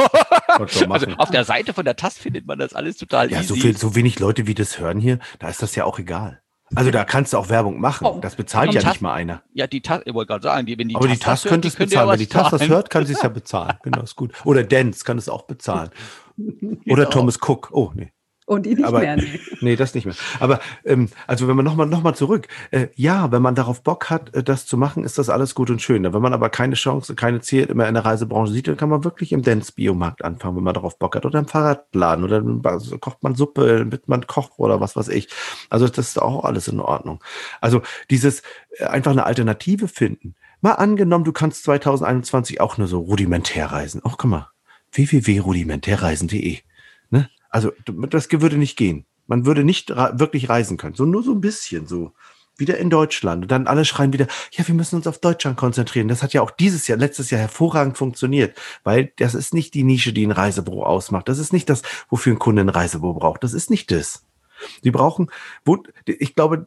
[0.46, 3.48] Also auf der Seite von der TAS findet man das alles total ja, easy.
[3.48, 6.40] So, viel, so wenig Leute, wie das hören hier, da ist das ja auch egal.
[6.74, 8.06] Also da kannst du auch Werbung machen.
[8.06, 9.42] Oh, das bezahlt ja TAS, nicht mal einer.
[9.52, 11.68] Ja, die TAS, ich wollte gerade sagen, die, wenn die Aber TAS die TAS könnte
[11.68, 12.10] es bezahlen.
[12.10, 13.76] Wenn die TAS das hört, kann sie es ja bezahlen.
[13.82, 14.32] Genau, ist gut.
[14.44, 15.90] Oder Dance kann es auch bezahlen.
[16.38, 17.10] Oder genau.
[17.10, 17.70] Thomas Cook.
[17.72, 18.12] Oh, nee.
[18.44, 19.16] Und die nicht aber, mehr.
[19.16, 19.40] Nee.
[19.60, 20.16] nee, das nicht mehr.
[20.40, 24.10] Aber ähm, also wenn man nochmal noch mal zurück, äh, ja, wenn man darauf Bock
[24.10, 26.02] hat, äh, das zu machen, ist das alles gut und schön.
[26.02, 29.04] Wenn man aber keine Chance, keine Ziel immer in der Reisebranche sieht, dann kann man
[29.04, 31.24] wirklich im Dance-Biomarkt anfangen, wenn man darauf Bock hat.
[31.24, 35.28] Oder im Fahrradladen oder also kocht man Suppe, mit man kocht oder was weiß ich.
[35.70, 37.22] Also das ist auch alles in Ordnung.
[37.60, 38.42] Also dieses
[38.78, 40.34] äh, einfach eine Alternative finden.
[40.60, 44.00] Mal angenommen, du kannst 2021 auch nur so rudimentär reisen.
[44.04, 44.48] Ach, guck mal,
[44.92, 46.58] www.rudimentärreisen.de.
[47.52, 49.06] Also das würde nicht gehen.
[49.28, 50.96] Man würde nicht wirklich reisen können.
[50.96, 52.12] So nur so ein bisschen so.
[52.58, 53.44] Wieder in Deutschland.
[53.44, 56.08] Und dann alle schreien wieder, ja, wir müssen uns auf Deutschland konzentrieren.
[56.08, 59.84] Das hat ja auch dieses Jahr, letztes Jahr hervorragend funktioniert, weil das ist nicht die
[59.84, 61.28] Nische, die ein Reisebüro ausmacht.
[61.28, 63.42] Das ist nicht das, wofür ein Kunde ein Reisebüro braucht.
[63.42, 64.26] Das ist nicht das.
[64.82, 65.30] Sie brauchen,
[65.64, 66.66] wo, ich glaube,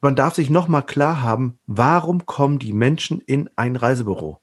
[0.00, 4.40] man darf sich nochmal klar haben, warum kommen die Menschen in ein Reisebüro?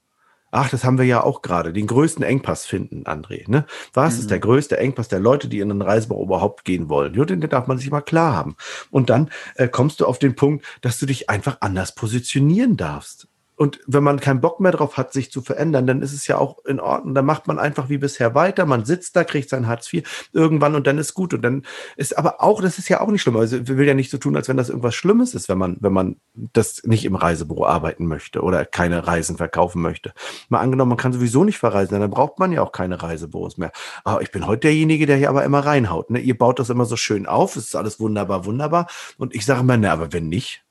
[0.50, 3.48] Ach, das haben wir ja auch gerade, den größten Engpass finden, André.
[3.50, 3.66] Ne?
[3.92, 4.20] Was mhm.
[4.20, 7.14] ist der größte Engpass der Leute, die in einen Reisebau überhaupt gehen wollen?
[7.14, 8.56] Ja, den, den darf man sich mal klar haben.
[8.90, 13.28] Und dann äh, kommst du auf den Punkt, dass du dich einfach anders positionieren darfst.
[13.58, 16.38] Und wenn man keinen Bock mehr drauf hat, sich zu verändern, dann ist es ja
[16.38, 17.16] auch in Ordnung.
[17.16, 18.66] Dann macht man einfach wie bisher weiter.
[18.66, 21.34] Man sitzt da, kriegt sein Hartz IV irgendwann und dann ist gut.
[21.34, 21.64] Und dann
[21.96, 23.36] ist aber auch, das ist ja auch nicht schlimm.
[23.36, 25.76] Also wir will ja nicht so tun, als wenn das irgendwas Schlimmes ist, wenn man,
[25.80, 30.12] wenn man das nicht im Reisebüro arbeiten möchte oder keine Reisen verkaufen möchte.
[30.50, 33.72] Mal angenommen, man kann sowieso nicht verreisen, dann braucht man ja auch keine Reisebüros mehr.
[34.04, 36.10] Aber ich bin heute derjenige, der hier aber immer reinhaut.
[36.10, 36.20] Ne?
[36.20, 38.86] Ihr baut das immer so schön auf, es ist alles wunderbar, wunderbar.
[39.16, 40.62] Und ich sage immer, ne, aber wenn nicht,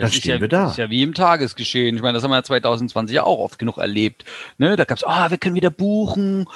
[0.00, 0.62] ja, dann stehen ja, wir da.
[0.64, 1.96] Das ist ja wie im Tagesgeschehen.
[1.96, 4.24] Ich meine, das haben wir ja 2020 ja auch oft genug erlebt.
[4.58, 4.76] Ne?
[4.76, 6.46] Da gab es, ah, wir können wieder buchen.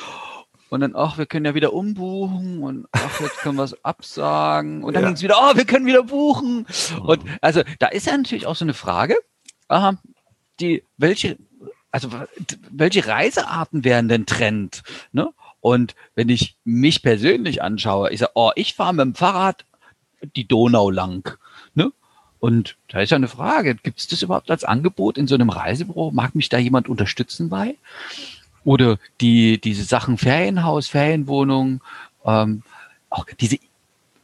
[0.71, 4.83] Und dann, ach, wir können ja wieder umbuchen und ach, jetzt können wir es absagen.
[4.83, 5.09] Und dann ja.
[5.09, 6.67] ging es wieder, oh, wir können wieder buchen.
[7.01, 9.17] Und also da ist ja natürlich auch so eine Frage,
[9.69, 9.99] aha,
[10.59, 11.37] die, welche,
[11.93, 12.09] also
[12.71, 14.83] welche Reisearten wären denn Trend?
[15.13, 15.33] Ne?
[15.61, 19.65] Und wenn ich mich persönlich anschaue, ich sage, oh, ich fahre mit dem Fahrrad
[20.35, 21.39] die Donau lang.
[22.45, 25.49] Und da ist ja eine Frage, gibt es das überhaupt als Angebot in so einem
[25.49, 26.11] Reisebüro?
[26.11, 27.77] Mag mich da jemand unterstützen bei?
[28.65, 31.81] Oder die, diese Sachen Ferienhaus, Ferienwohnung,
[32.27, 32.63] ähm,
[33.09, 33.57] auch diese,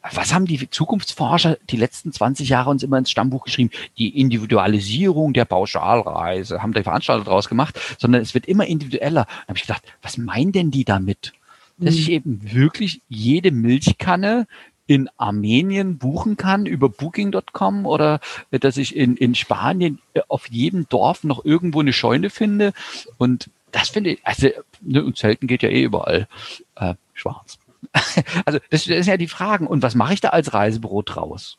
[0.02, 3.70] was haben die Zukunftsforscher die letzten 20 Jahre uns immer ins Stammbuch geschrieben?
[3.96, 9.24] Die Individualisierung der Pauschalreise, haben die Veranstalter draus gemacht, sondern es wird immer individueller.
[9.24, 11.32] Da habe ich gedacht, was meinen denn die damit?
[11.78, 12.14] Dass ich mhm.
[12.14, 14.46] eben wirklich jede Milchkanne
[14.90, 18.18] in Armenien buchen kann über Booking.com oder
[18.50, 22.72] äh, dass ich in, in Spanien äh, auf jedem Dorf noch irgendwo eine Scheune finde.
[23.16, 24.48] Und das finde ich, also,
[24.80, 26.26] ne, und Zelten geht ja eh überall
[26.74, 27.60] äh, schwarz.
[28.44, 29.68] also das, das sind ja die Fragen.
[29.68, 31.56] Und was mache ich da als Reisebüro draus?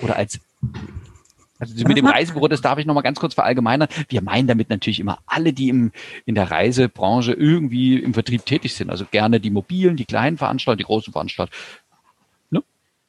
[0.00, 0.38] Oder als
[1.62, 3.88] also mit dem Reisebüro, das darf ich nochmal ganz kurz verallgemeinern.
[4.08, 5.92] Wir meinen damit natürlich immer alle, die im,
[6.26, 8.90] in der Reisebranche irgendwie im Vertrieb tätig sind.
[8.90, 11.52] Also gerne die mobilen, die kleinen Veranstalter, die großen Veranstalter.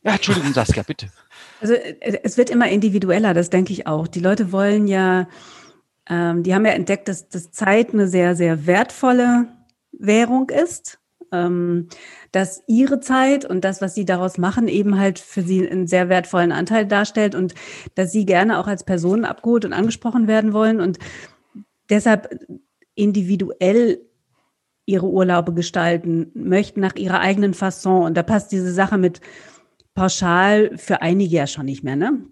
[0.04, 1.08] Ja, Entschuldigung, Saskia, bitte.
[1.62, 4.08] Also es wird immer individueller, das denke ich auch.
[4.08, 5.28] Die Leute wollen ja,
[6.10, 9.48] ähm, die haben ja entdeckt, dass, dass Zeit eine sehr, sehr wertvolle
[9.92, 11.00] Währung ist.
[11.34, 11.88] ähm,
[12.32, 16.08] dass ihre Zeit und das, was sie daraus machen, eben halt für sie einen sehr
[16.10, 17.54] wertvollen Anteil darstellt und
[17.96, 21.00] dass sie gerne auch als Personen abgeholt und angesprochen werden wollen und
[21.90, 22.30] deshalb
[22.96, 24.00] individuell
[24.86, 28.04] ihre Urlaube gestalten möchten nach ihrer eigenen Fasson.
[28.04, 29.22] Und da passt diese Sache mit
[29.96, 32.26] pauschal für einige ja schon nicht mehr, ne?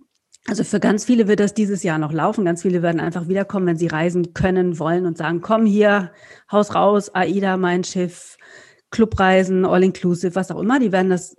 [0.48, 2.46] Also für ganz viele wird das dieses Jahr noch laufen.
[2.46, 6.12] Ganz viele werden einfach wiederkommen, wenn sie reisen können, wollen und sagen, komm hier,
[6.52, 8.38] Haus raus, AIDA, mein Schiff,
[8.90, 10.80] Clubreisen, All-Inclusive, was auch immer.
[10.80, 11.36] Die werden das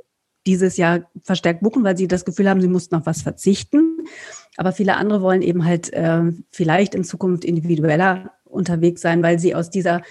[0.47, 4.07] dieses Jahr verstärkt buchen, weil sie das Gefühl haben, sie mussten auf was verzichten.
[4.57, 9.55] Aber viele andere wollen eben halt äh, vielleicht in Zukunft individueller unterwegs sein, weil sie
[9.55, 10.03] aus dieser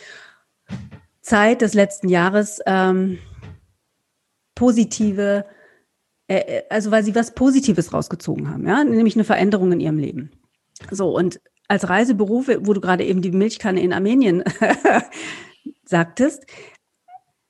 [1.21, 3.19] Zeit des letzten Jahres ähm,
[4.55, 5.45] positive
[6.31, 9.97] äh, äh, also weil sie was Positives rausgezogen haben, ja, nämlich eine Veränderung in ihrem
[9.97, 10.31] Leben.
[10.89, 14.43] So, und als Reisebüro, wo du gerade eben die Milchkanne in Armenien
[15.85, 16.45] sagtest,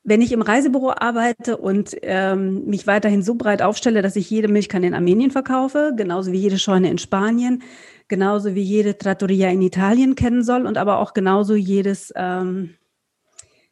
[0.03, 4.47] wenn ich im Reisebüro arbeite und ähm, mich weiterhin so breit aufstelle, dass ich jede
[4.47, 7.61] Milchkanne in Armenien verkaufe, genauso wie jede Scheune in Spanien,
[8.07, 12.71] genauso wie jede Trattoria in Italien kennen soll und aber auch genauso jedes, ähm,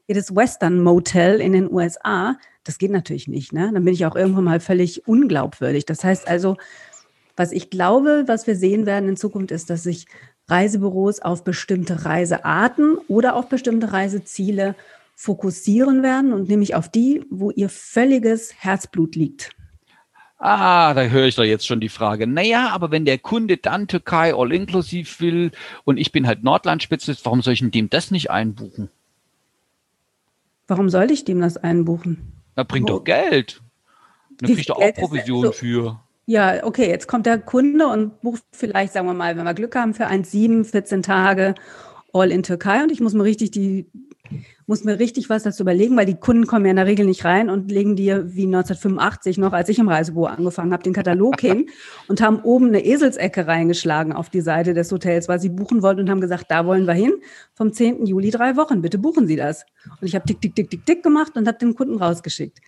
[0.07, 2.37] jedes Western Motel in den USA,
[2.69, 3.51] das geht natürlich nicht.
[3.51, 3.71] Ne?
[3.73, 5.87] Dann bin ich auch irgendwann mal völlig unglaubwürdig.
[5.87, 6.55] Das heißt also,
[7.35, 10.05] was ich glaube, was wir sehen werden in Zukunft, ist, dass sich
[10.47, 14.75] Reisebüros auf bestimmte Reisearten oder auf bestimmte Reiseziele
[15.15, 19.49] fokussieren werden und nämlich auf die, wo ihr völliges Herzblut liegt.
[20.37, 22.27] Ah, da höre ich doch jetzt schon die Frage.
[22.27, 25.49] Naja, aber wenn der Kunde dann Türkei all inklusiv will
[25.85, 28.91] und ich bin halt Nordlandspitze, warum soll ich dem das nicht einbuchen?
[30.67, 32.38] Warum sollte ich dem das einbuchen?
[32.59, 33.61] Na, bringt doch Geld.
[34.37, 35.99] Dann kriegt doch auch Provision so, für.
[36.25, 39.77] Ja, okay, jetzt kommt der Kunde und bucht vielleicht, sagen wir mal, wenn wir Glück
[39.77, 41.55] haben, für 1,7, 14 Tage
[42.11, 43.89] all in Türkei und ich muss mir richtig die
[44.67, 47.25] muss mir richtig was dazu überlegen, weil die Kunden kommen ja in der Regel nicht
[47.25, 51.39] rein und legen dir wie 1985 noch, als ich im Reisebüro angefangen habe, den Katalog
[51.41, 51.69] hin
[52.07, 56.01] und haben oben eine Eselsecke reingeschlagen auf die Seite des Hotels, weil sie buchen wollten
[56.01, 57.13] und haben gesagt, da wollen wir hin.
[57.53, 58.05] Vom 10.
[58.05, 59.65] Juli drei Wochen, bitte buchen Sie das.
[59.99, 62.59] Und ich habe tick, tick, tick, tick, tick gemacht und habe den Kunden rausgeschickt.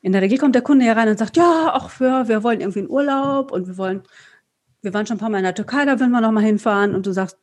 [0.00, 2.80] In der Regel kommt der Kunde herein und sagt, ja, ach, wir, wir wollen irgendwie
[2.80, 4.02] einen Urlaub und wir wollen,
[4.82, 6.94] wir waren schon ein paar Mal in der Türkei, da wollen wir noch mal hinfahren.
[6.94, 7.36] Und du sagst,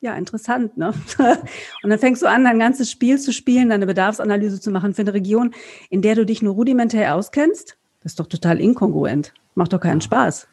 [0.00, 0.94] ja, interessant, ne?
[1.82, 5.02] Und dann fängst du an, dein ganzes Spiel zu spielen, deine Bedarfsanalyse zu machen für
[5.02, 5.54] eine Region,
[5.90, 7.76] in der du dich nur rudimentär auskennst.
[8.02, 9.32] Das ist doch total inkongruent.
[9.54, 10.46] Macht doch keinen Spaß.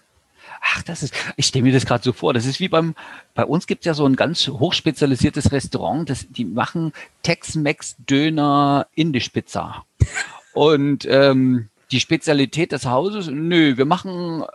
[0.61, 2.33] Ach, das ist, ich stelle mir das gerade so vor.
[2.33, 2.95] Das ist wie beim,
[3.35, 8.87] bei uns gibt es ja so ein ganz hochspezialisiertes Restaurant, das, die machen Tex-Mex Döner
[8.95, 9.85] Indisch Pizza.
[10.53, 14.45] Und ähm, die Spezialität des Hauses, nö, wir machen äh,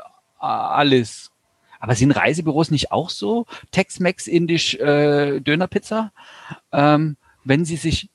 [0.41, 1.31] alles
[1.81, 3.47] aber sind Reisebüros nicht auch so?
[3.73, 6.13] Tex-Mex, Indisch, äh, Dönerpizza?
[6.73, 8.11] Ähm, wenn sie sich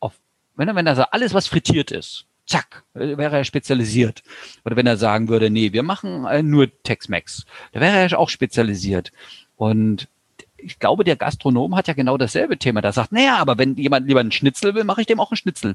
[0.00, 0.12] auf,
[0.56, 4.22] wenn er, wenn er sagt, alles, was frittiert ist, zack, wäre er spezialisiert.
[4.64, 8.28] Oder wenn er sagen würde, nee, wir machen äh, nur Tex-Mex, da wäre er auch
[8.28, 9.12] spezialisiert.
[9.56, 10.08] Und
[10.56, 12.80] ich glaube, der Gastronom hat ja genau dasselbe Thema.
[12.80, 15.36] Da sagt, naja, aber wenn jemand lieber einen Schnitzel will, mache ich dem auch einen
[15.36, 15.74] Schnitzel.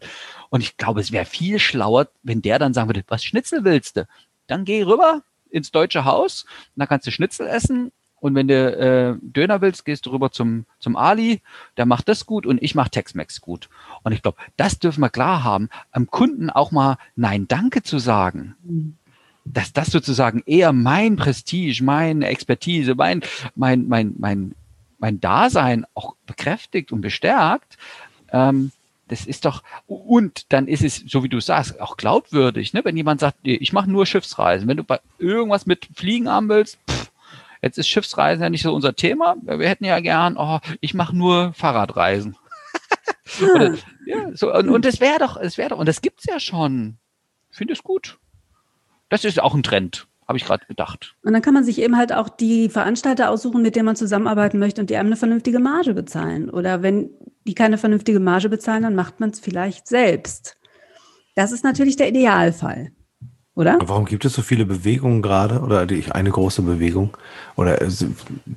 [0.50, 3.96] Und ich glaube, es wäre viel schlauer, wenn der dann sagen würde, was Schnitzel willst
[3.96, 4.08] du?
[4.48, 7.92] Dann geh rüber, ins Deutsche Haus, da kannst du Schnitzel essen
[8.24, 11.42] und wenn du äh, Döner willst, gehst du rüber zum, zum Ali,
[11.76, 13.68] der macht das gut und ich mache Tex-Mex gut.
[14.04, 18.00] Und ich glaube, das dürfen wir klar haben, am Kunden auch mal Nein, danke zu
[18.00, 18.56] sagen.
[19.44, 23.24] Dass das sozusagen eher mein Prestige, meine Expertise, mein,
[23.56, 24.56] mein, mein, mein,
[25.00, 27.78] mein Dasein auch bekräftigt und bestärkt,
[28.32, 28.72] ähm,
[29.14, 32.84] das ist doch, und dann ist es, so wie du sagst, auch glaubwürdig, ne?
[32.84, 34.68] wenn jemand sagt, ich mache nur Schiffsreisen.
[34.68, 37.12] Wenn du bei irgendwas mit Fliegen haben willst, pff,
[37.62, 39.36] jetzt ist Schiffsreisen ja nicht so unser Thema.
[39.44, 42.36] Wir hätten ja gern, oh, ich mache nur Fahrradreisen.
[43.56, 43.76] Oder,
[44.08, 46.98] ja, so, und, und das wäre doch, es wäre doch, und das gibt's ja schon.
[47.52, 48.18] Ich finde es gut.
[49.10, 51.16] Das ist auch ein Trend habe ich gerade gedacht.
[51.24, 54.58] Und dann kann man sich eben halt auch die Veranstalter aussuchen, mit denen man zusammenarbeiten
[54.58, 56.50] möchte und die einem eine vernünftige Marge bezahlen.
[56.50, 57.10] Oder wenn
[57.46, 60.58] die keine vernünftige Marge bezahlen, dann macht man es vielleicht selbst.
[61.36, 62.92] Das ist natürlich der Idealfall
[63.56, 63.78] oder?
[63.84, 67.16] Warum gibt es so viele Bewegungen gerade oder eine große Bewegung
[67.56, 67.80] oder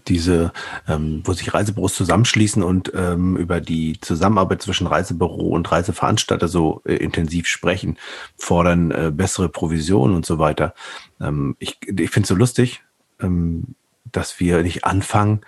[0.08, 0.52] diese,
[0.88, 6.80] ähm, wo sich Reisebüros zusammenschließen und ähm, über die Zusammenarbeit zwischen Reisebüro und Reiseveranstalter so
[6.86, 7.98] äh, intensiv sprechen,
[8.38, 10.74] fordern äh, bessere Provisionen und so weiter.
[11.20, 12.82] Ähm, ich ich finde es so lustig,
[13.20, 13.74] ähm,
[14.10, 15.42] dass wir nicht anfangen,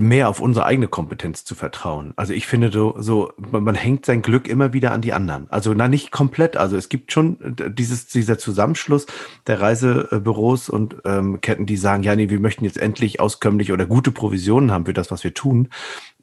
[0.00, 2.12] mehr auf unsere eigene Kompetenz zu vertrauen.
[2.16, 5.48] Also ich finde so, so man, hängt sein Glück immer wieder an die anderen.
[5.50, 6.56] Also na nicht komplett.
[6.56, 7.36] Also es gibt schon
[7.76, 9.06] dieses dieser Zusammenschluss
[9.46, 13.86] der Reisebüros und ähm, Ketten, die sagen, ja nee, wir möchten jetzt endlich auskömmlich oder
[13.86, 15.68] gute Provisionen haben für das, was wir tun,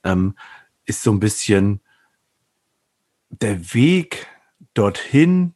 [0.04, 0.36] ähm,
[0.86, 1.82] ist so ein bisschen
[3.30, 4.28] der Weg
[4.74, 5.54] dorthin,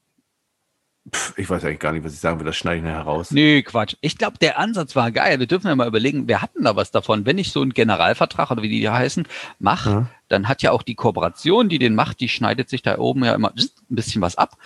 [1.13, 3.31] pf, ich weiß eigentlich gar nicht, was ich sagen will, das schneide ich nachher raus.
[3.31, 3.95] Nee, Quatsch.
[4.01, 5.39] Ich glaube, der Ansatz war geil.
[5.39, 7.25] Wir dürfen ja mal überlegen, wir hatten da was davon.
[7.25, 9.27] Wenn ich so einen Generalvertrag oder wie die heißen,
[9.59, 10.07] mache, Ja.
[10.29, 13.33] dann hat ja auch die Kooperation, die den macht, die schneidet sich da oben ja
[13.35, 14.57] immer ein bisschen was ab.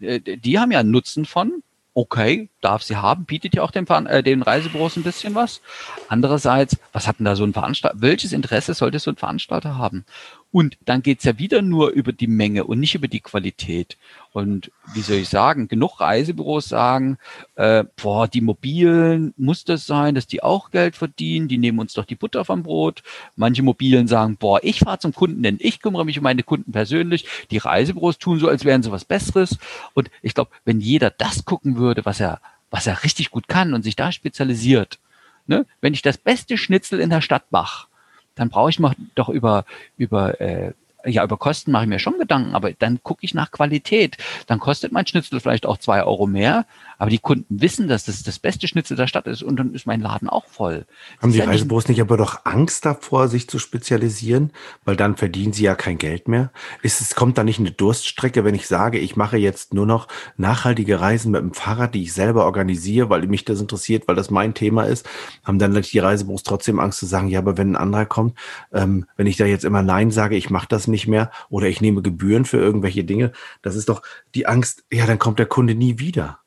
[0.00, 1.62] Äh, Die haben ja einen Nutzen von,
[1.94, 5.60] okay, darf sie haben, bietet ja auch den, Veran- äh, den Reisebüros ein bisschen was.
[6.08, 10.04] Andererseits, was hat denn da so ein Veranstalter, welches Interesse sollte so ein Veranstalter haben?
[10.52, 13.96] Und dann geht's ja wieder nur über die Menge und nicht über die Qualität.
[14.32, 17.16] Und wie soll ich sagen, genug Reisebüros sagen,
[17.54, 21.94] äh, boah, die Mobilen muss das sein, dass die auch Geld verdienen, die nehmen uns
[21.94, 23.02] doch die Butter vom Brot.
[23.34, 26.70] Manche Mobilen sagen, boah, ich fahre zum Kunden, denn ich kümmere mich um meine Kunden
[26.70, 27.26] persönlich.
[27.50, 29.58] Die Reisebüros tun so, als wären sie was Besseres.
[29.94, 33.72] Und ich glaube, wenn jeder das gucken würde, was er, was er richtig gut kann
[33.72, 34.98] und sich da spezialisiert,
[35.46, 35.64] ne?
[35.80, 37.86] wenn ich das beste Schnitzel in der Stadt mache,
[38.34, 39.64] dann brauche ich mir doch über,
[39.96, 40.72] über, äh,
[41.04, 44.16] ja, über Kosten mache ich mir schon Gedanken, aber dann gucke ich nach Qualität.
[44.46, 46.64] Dann kostet mein Schnitzel vielleicht auch zwei Euro mehr,
[47.02, 49.88] aber die Kunden wissen, dass das das beste Schnitzel der Stadt ist und dann ist
[49.88, 50.86] mein Laden auch voll.
[51.20, 54.52] Haben die ja nicht- Reisebüros nicht aber doch Angst davor, sich zu spezialisieren?
[54.84, 56.52] Weil dann verdienen sie ja kein Geld mehr.
[56.80, 60.06] Ist es, kommt da nicht eine Durststrecke, wenn ich sage, ich mache jetzt nur noch
[60.36, 64.30] nachhaltige Reisen mit dem Fahrrad, die ich selber organisiere, weil mich das interessiert, weil das
[64.30, 65.04] mein Thema ist?
[65.42, 68.38] Haben dann die Reisebüros trotzdem Angst zu sagen, ja, aber wenn ein anderer kommt,
[68.72, 71.80] ähm, wenn ich da jetzt immer Nein sage, ich mache das nicht mehr oder ich
[71.80, 74.02] nehme Gebühren für irgendwelche Dinge, das ist doch
[74.36, 76.38] die Angst, ja, dann kommt der Kunde nie wieder.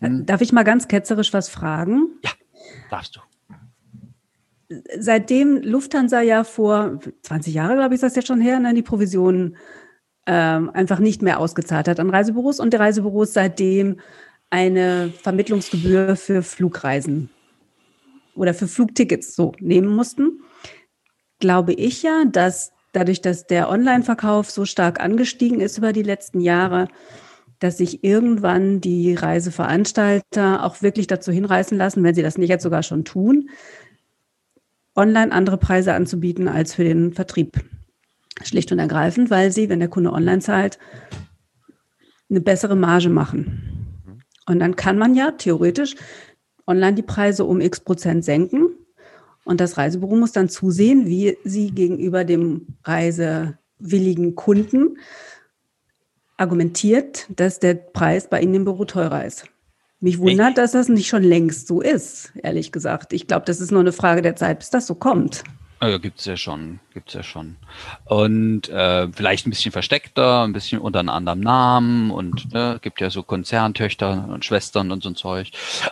[0.00, 2.08] Darf ich mal ganz ketzerisch was fragen?
[2.90, 3.20] Darfst du.
[4.98, 8.82] Seitdem Lufthansa ja vor 20 Jahre, glaube ich, ist das jetzt schon her, ne, die
[8.82, 9.56] Provisionen
[10.26, 13.98] ähm, einfach nicht mehr ausgezahlt hat an Reisebüros und die Reisebüros seitdem
[14.50, 17.30] eine Vermittlungsgebühr für Flugreisen
[18.34, 20.42] oder für Flugtickets so nehmen mussten,
[21.40, 26.40] glaube ich ja, dass dadurch, dass der Online-Verkauf so stark angestiegen ist über die letzten
[26.40, 26.88] Jahre,
[27.58, 32.62] dass sich irgendwann die Reiseveranstalter auch wirklich dazu hinreißen lassen, wenn sie das nicht jetzt
[32.62, 33.50] sogar schon tun,
[34.94, 37.64] online andere Preise anzubieten als für den Vertrieb.
[38.42, 40.78] Schlicht und ergreifend, weil sie, wenn der Kunde online zahlt,
[42.30, 43.94] eine bessere Marge machen.
[44.46, 45.96] Und dann kann man ja theoretisch
[46.66, 48.68] online die Preise um x Prozent senken.
[49.44, 54.98] Und das Reisebüro muss dann zusehen, wie sie gegenüber dem reisewilligen Kunden
[56.38, 59.44] argumentiert, dass der Preis bei Ihnen im Büro teurer ist.
[60.00, 63.12] Mich wundert, dass das nicht schon längst so ist, ehrlich gesagt.
[63.12, 65.42] Ich glaube, das ist nur eine Frage der Zeit, bis das so kommt.
[65.80, 67.56] Ja, gibt's ja schon, gibt's ja schon.
[68.04, 73.00] Und äh, vielleicht ein bisschen versteckter, ein bisschen unter einem anderen Namen und ne, gibt
[73.00, 75.50] ja so Konzerntöchter und Schwestern und so ein Zeug.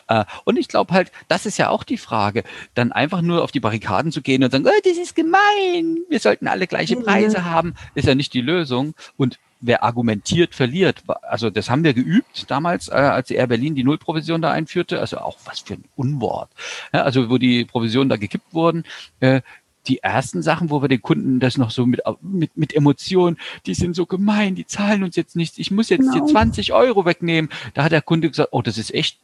[0.08, 2.42] Äh, und ich glaube halt, das ist ja auch die Frage,
[2.74, 6.18] dann einfach nur auf die Barrikaden zu gehen und sagen, oh, das ist gemein, wir
[6.18, 7.04] sollten alle gleiche Mhm.
[7.04, 8.94] Preise haben, ist ja nicht die Lösung.
[9.16, 11.02] Und wer argumentiert, verliert.
[11.22, 15.00] Also das haben wir geübt damals, äh, als die Air Berlin die Nullprovision da einführte.
[15.00, 16.50] Also auch was für ein Unwort.
[16.92, 18.84] Ja, also wo die Provisionen da gekippt wurden.
[19.20, 19.42] Äh,
[19.88, 23.74] die ersten Sachen, wo wir den Kunden das noch so mit, mit, mit Emotionen, die
[23.74, 26.12] sind so gemein, die zahlen uns jetzt nichts, ich muss jetzt Genau.
[26.12, 27.50] hier 20 Euro wegnehmen.
[27.74, 29.18] Da hat der Kunde gesagt, oh, das ist echt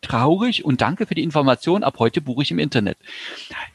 [0.00, 2.98] traurig und danke für die Information, ab heute buche ich im Internet.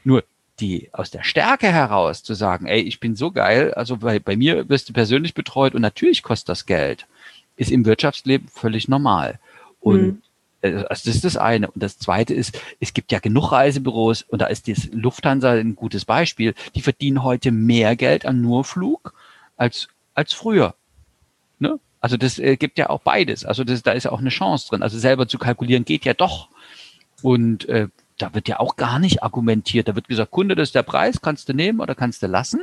[0.03, 0.23] Nur
[0.59, 4.35] die aus der Stärke heraus zu sagen, ey, ich bin so geil, also bei, bei
[4.35, 7.07] mir wirst du persönlich betreut und natürlich kostet das Geld,
[7.55, 9.39] ist im Wirtschaftsleben völlig normal.
[9.79, 10.21] Und Mhm.
[10.61, 11.69] äh, also das ist das eine.
[11.71, 15.75] Und das zweite ist, es gibt ja genug Reisebüros und da ist das Lufthansa ein
[15.75, 16.53] gutes Beispiel.
[16.75, 19.13] Die verdienen heute mehr Geld an nur Flug
[19.57, 20.75] als, als früher.
[21.59, 21.79] Ne?
[21.99, 23.43] Also das äh, gibt ja auch beides.
[23.45, 24.83] Also das, da ist ja auch eine Chance drin.
[24.83, 26.49] Also selber zu kalkulieren geht ja doch.
[27.21, 27.87] Und äh,
[28.23, 29.89] da wird ja auch gar nicht argumentiert.
[29.89, 32.61] Da wird gesagt, Kunde, das ist der Preis, kannst du nehmen oder kannst du lassen.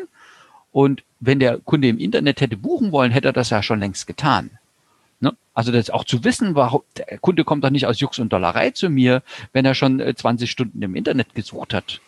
[0.73, 4.07] Und wenn der Kunde im Internet hätte buchen wollen, hätte er das ja schon längst
[4.07, 4.51] getan.
[5.21, 5.37] Ne?
[5.53, 8.71] Also das auch zu wissen, warum der Kunde kommt doch nicht aus Jux und Dollerei
[8.71, 12.01] zu mir, wenn er schon äh, 20 Stunden im Internet gesucht hat.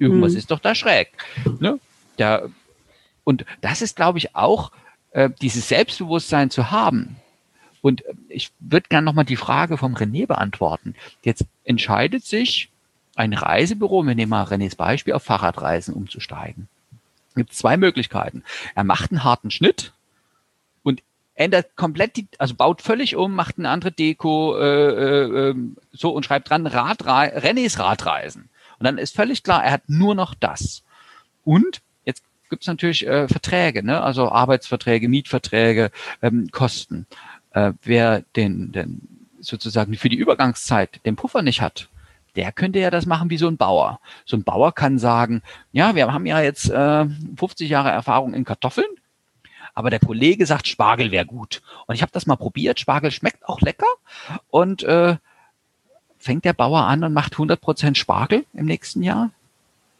[0.00, 0.38] Irgendwas Mhm.
[0.38, 1.12] ist doch da schräg.
[1.60, 1.78] Ne?
[2.18, 2.48] Der,
[3.22, 4.72] und das ist, glaube ich, auch
[5.12, 7.16] äh, dieses Selbstbewusstsein zu haben.
[7.80, 10.96] Und äh, ich würde gerne nochmal die Frage vom René beantworten.
[11.22, 12.70] Jetzt entscheidet sich
[13.18, 16.68] ein Reisebüro, wir nehmen mal Renés Beispiel, auf Fahrradreisen umzusteigen.
[17.30, 18.44] Es gibt zwei Möglichkeiten.
[18.74, 19.92] Er macht einen harten Schnitt
[20.84, 21.02] und
[21.34, 26.10] ändert komplett die, also baut völlig um, macht eine andere Deko, äh, äh, ähm, so
[26.10, 28.48] und schreibt dran Radrei Renés Radreisen.
[28.78, 30.84] Und dann ist völlig klar, er hat nur noch das.
[31.44, 34.00] Und jetzt gibt es natürlich äh, Verträge, ne?
[34.00, 35.90] also Arbeitsverträge, Mietverträge,
[36.22, 37.06] ähm, Kosten.
[37.50, 39.08] Äh, wer den, den
[39.40, 41.88] sozusagen für die Übergangszeit den Puffer nicht hat,
[42.36, 44.00] der könnte ja das machen wie so ein Bauer.
[44.24, 47.06] So ein Bauer kann sagen, ja, wir haben ja jetzt äh,
[47.36, 48.86] 50 Jahre Erfahrung in Kartoffeln,
[49.74, 51.62] Aber der Kollege sagt, Spargel wäre gut.
[51.86, 52.80] Und ich habe das mal probiert.
[52.80, 53.86] Spargel schmeckt auch lecker.
[54.50, 55.16] Und äh,
[56.18, 59.30] fängt der Bauer an und macht 100% Spargel im nächsten Jahr?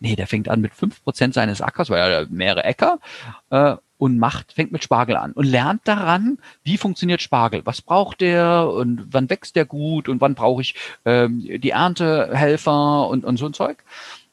[0.00, 2.98] Nee, der fängt an mit 5% seines Ackers, weil er mehrere Äcker,
[3.50, 8.20] äh, und macht, fängt mit Spargel an und lernt daran, wie funktioniert Spargel, was braucht
[8.20, 10.74] der und wann wächst der gut und wann brauche ich
[11.04, 13.78] ähm, die Erntehelfer und, und so ein Zeug.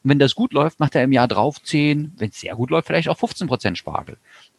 [0.03, 2.69] Und wenn das gut läuft, macht er im Jahr drauf 10, wenn es sehr gut
[2.69, 4.17] läuft, vielleicht auch 15 Prozent Spargel.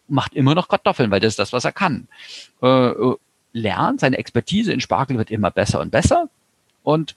[0.09, 2.09] Macht immer noch Kartoffeln, weil das ist das, was er kann.
[2.63, 3.17] Äh, äh
[3.53, 6.29] lernt, seine Expertise in Spargel wird immer besser und besser.
[6.83, 7.17] Und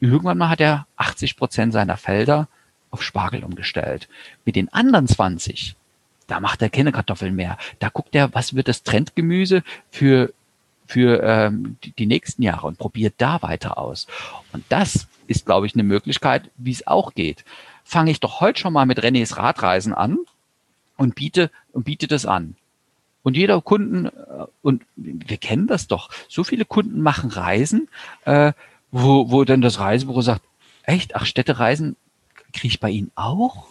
[0.00, 2.46] irgendwann mal hat er 80 Prozent seiner Felder
[2.90, 4.06] auf Spargel umgestellt.
[4.44, 5.76] Mit den anderen 20
[6.28, 7.58] da macht er keine Kartoffeln mehr.
[7.80, 10.32] Da guckt er, was wird das Trendgemüse für
[10.86, 14.06] für ähm, die, nächsten Jahre und probiert da weiter aus.
[14.54, 17.44] Und das ist, glaube ich, eine Möglichkeit, wie es auch geht.
[17.84, 20.16] Fange ich doch heute schon mal mit Renés Radreisen an
[20.96, 22.56] und biete und biete das an.
[23.22, 24.10] Und jeder Kunden, äh,
[24.62, 27.88] und wir kennen das doch, so viele Kunden machen Reisen,
[28.24, 28.54] äh,
[28.90, 30.42] wo, wo dann das Reisebüro sagt,
[30.84, 31.96] echt, ach, Städtereisen
[32.54, 33.66] kriege ich bei Ihnen auch?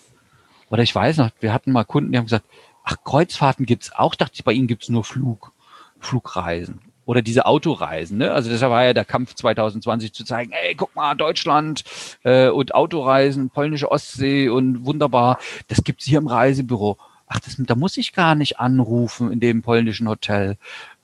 [0.70, 2.46] Oder ich weiß noch, wir hatten mal Kunden, die haben gesagt,
[2.84, 4.16] ach, Kreuzfahrten gibt's auch.
[4.16, 5.54] Dachte ich, bei Ihnen gibt's nur Flug,
[6.00, 6.82] Flugreisen.
[7.06, 8.18] Oder diese Autoreisen.
[8.18, 8.32] Ne?
[8.32, 11.86] Also deshalb war ja der Kampf 2020 zu zeigen, ey, guck mal, Deutschland
[12.24, 15.40] äh, und Autoreisen, polnische Ostsee und wunderbar,
[15.70, 16.98] das gibt's hier im Reisebüro.
[17.28, 20.58] Ach, das, da muss ich gar nicht anrufen in dem polnischen Hotel.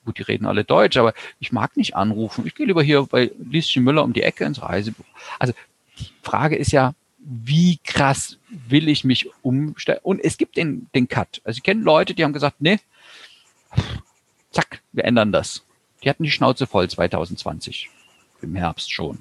[0.04, 2.46] Gut, die reden alle Deutsch, aber ich mag nicht anrufen.
[2.46, 5.08] Ich gehe lieber hier bei Lieschen Müller um die Ecke ins Reisebüro.
[5.40, 5.54] Also
[6.00, 6.94] die Frage ist ja,
[7.26, 10.00] wie krass will ich mich umstellen?
[10.04, 11.42] Und es gibt den, den Cut.
[11.44, 12.80] Also ich kenne Leute, die haben gesagt, nee,
[14.52, 15.64] zack, wir ändern das.
[16.04, 17.90] Die hatten die Schnauze voll 2020.
[18.42, 19.20] Im Herbst schon.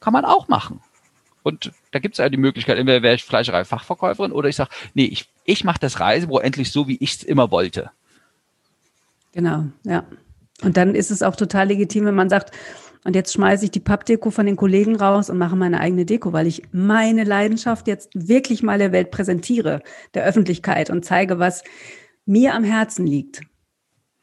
[0.00, 0.80] Kann man auch machen.
[1.42, 5.06] Und da gibt es ja die Möglichkeit, entweder wäre ich Fleischerei-Fachverkäuferin oder ich sage, nee,
[5.06, 7.90] ich, ich mache das Reisebüro endlich so, wie ich es immer wollte.
[9.32, 10.04] Genau, ja.
[10.62, 12.54] Und dann ist es auch total legitim, wenn man sagt,
[13.04, 16.32] und jetzt schmeiße ich die Pappdeko von den Kollegen raus und mache meine eigene Deko,
[16.32, 19.82] weil ich meine Leidenschaft jetzt wirklich mal der Welt präsentiere,
[20.14, 21.64] der Öffentlichkeit und zeige, was
[22.24, 23.42] mir am Herzen liegt.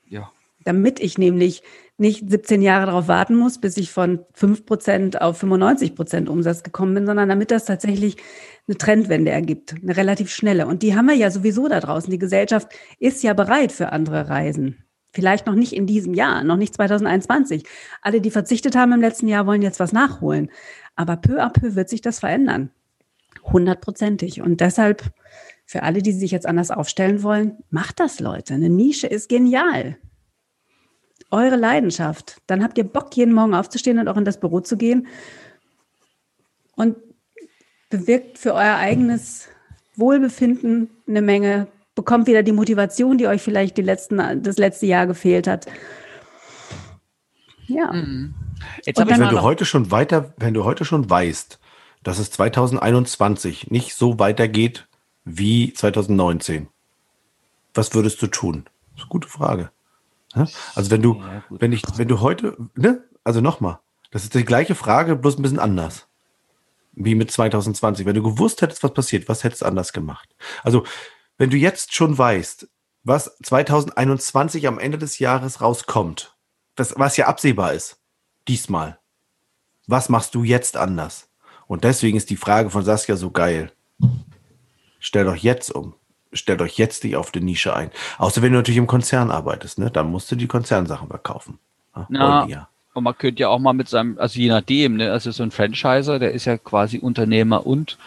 [0.07, 0.31] Ja.
[0.63, 1.61] Damit ich nämlich
[1.97, 7.05] nicht 17 Jahre darauf warten muss, bis ich von 5% auf 95% Umsatz gekommen bin,
[7.05, 8.15] sondern damit das tatsächlich
[8.67, 10.67] eine Trendwende ergibt, eine relativ schnelle.
[10.67, 12.09] Und die haben wir ja sowieso da draußen.
[12.09, 12.69] Die Gesellschaft
[12.99, 14.85] ist ja bereit für andere Reisen.
[15.11, 17.63] Vielleicht noch nicht in diesem Jahr, noch nicht 2021.
[18.01, 20.51] Alle, die verzichtet haben im letzten Jahr, wollen jetzt was nachholen.
[20.95, 22.69] Aber peu à peu wird sich das verändern.
[23.43, 24.41] Hundertprozentig.
[24.41, 25.03] Und deshalb,
[25.65, 28.53] für alle, die sich jetzt anders aufstellen wollen, macht das, Leute.
[28.53, 29.97] Eine Nische ist genial.
[31.31, 32.41] Eure Leidenschaft.
[32.45, 35.07] Dann habt ihr Bock, jeden Morgen aufzustehen und auch in das Büro zu gehen.
[36.75, 36.97] Und
[37.89, 39.47] bewirkt für euer eigenes
[39.95, 41.67] Wohlbefinden eine Menge
[41.99, 45.65] bekommt wieder die Motivation, die euch vielleicht die letzten, das letzte Jahr gefehlt hat.
[47.67, 47.91] Ja.
[47.91, 48.33] Mhm.
[48.85, 51.59] Jetzt wenn du heute schon weiter, wenn du heute schon weißt,
[52.01, 54.87] dass es 2021 nicht so weitergeht
[55.25, 56.69] wie 2019,
[57.73, 58.63] was würdest du tun?
[58.63, 59.69] Das ist eine gute Frage.
[60.75, 63.03] Also wenn du, ja, wenn ich, wenn du heute, ne?
[63.25, 63.79] Also nochmal,
[64.11, 66.07] das ist die gleiche Frage, bloß ein bisschen anders.
[66.93, 68.05] Wie mit 2020.
[68.05, 70.29] Wenn du gewusst hättest, was passiert, was hättest du anders gemacht?
[70.63, 70.85] Also
[71.39, 72.67] wenn du jetzt schon weißt,
[73.03, 76.35] was 2021 am Ende des Jahres rauskommt,
[76.75, 77.97] das, was ja absehbar ist,
[78.47, 78.99] diesmal,
[79.87, 81.29] was machst du jetzt anders?
[81.65, 83.71] Und deswegen ist die Frage von Saskia so geil.
[84.99, 85.95] Stell doch jetzt um.
[86.33, 87.89] Stell doch jetzt dich auf die Nische ein.
[88.17, 89.89] Außer wenn du natürlich im Konzern arbeitest, ne?
[89.89, 91.57] Dann musst du die Konzernsachen verkaufen.
[92.09, 92.69] Ja, ja.
[92.93, 95.11] Und man könnte ja auch mal mit seinem, also je nachdem, ne?
[95.11, 97.97] Also so ein Franchiser, der ist ja quasi Unternehmer und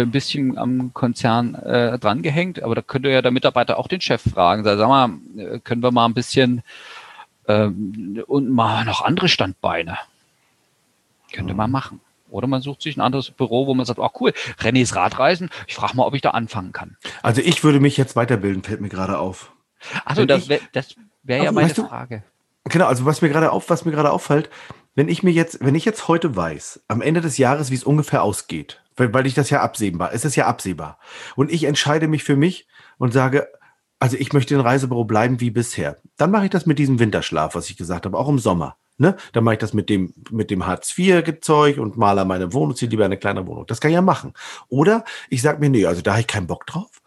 [0.00, 4.22] ein bisschen am Konzern äh, drangehängt, aber da könnte ja der Mitarbeiter auch den Chef
[4.22, 4.64] fragen.
[4.64, 6.62] Sag, sag mal, äh, können wir mal ein bisschen
[7.48, 9.98] ähm, und mal noch andere Standbeine.
[11.32, 12.00] Könnte man machen.
[12.30, 15.74] Oder man sucht sich ein anderes Büro, wo man sagt, oh cool, Renés Radreisen, ich
[15.74, 16.96] frage mal, ob ich da anfangen kann.
[17.22, 19.52] Also ich würde mich jetzt weiterbilden, fällt mir gerade auf.
[20.04, 20.62] Also das wäre
[21.24, 22.22] wär ja meine weißt du, Frage.
[22.64, 24.48] Genau, also was mir gerade auf, was mir gerade auffällt,
[24.94, 27.84] wenn ich mir jetzt, wenn ich jetzt heute weiß, am Ende des Jahres, wie es
[27.84, 30.98] ungefähr ausgeht, weil, weil ich das ja absehbar, es ist ja absehbar.
[31.36, 32.66] Und ich entscheide mich für mich
[32.98, 33.48] und sage,
[33.98, 35.98] also ich möchte in Reisebüro bleiben wie bisher.
[36.16, 38.76] Dann mache ich das mit diesem Winterschlaf, was ich gesagt habe, auch im Sommer.
[38.98, 39.16] Ne?
[39.32, 43.04] Dann mache ich das mit dem, mit dem Hartz-IV-Zeug und male meine Wohnung, ziehe lieber
[43.04, 43.66] eine kleine Wohnung.
[43.66, 44.32] Das kann ich ja machen.
[44.68, 47.01] Oder ich sage mir, nee, also da habe ich keinen Bock drauf.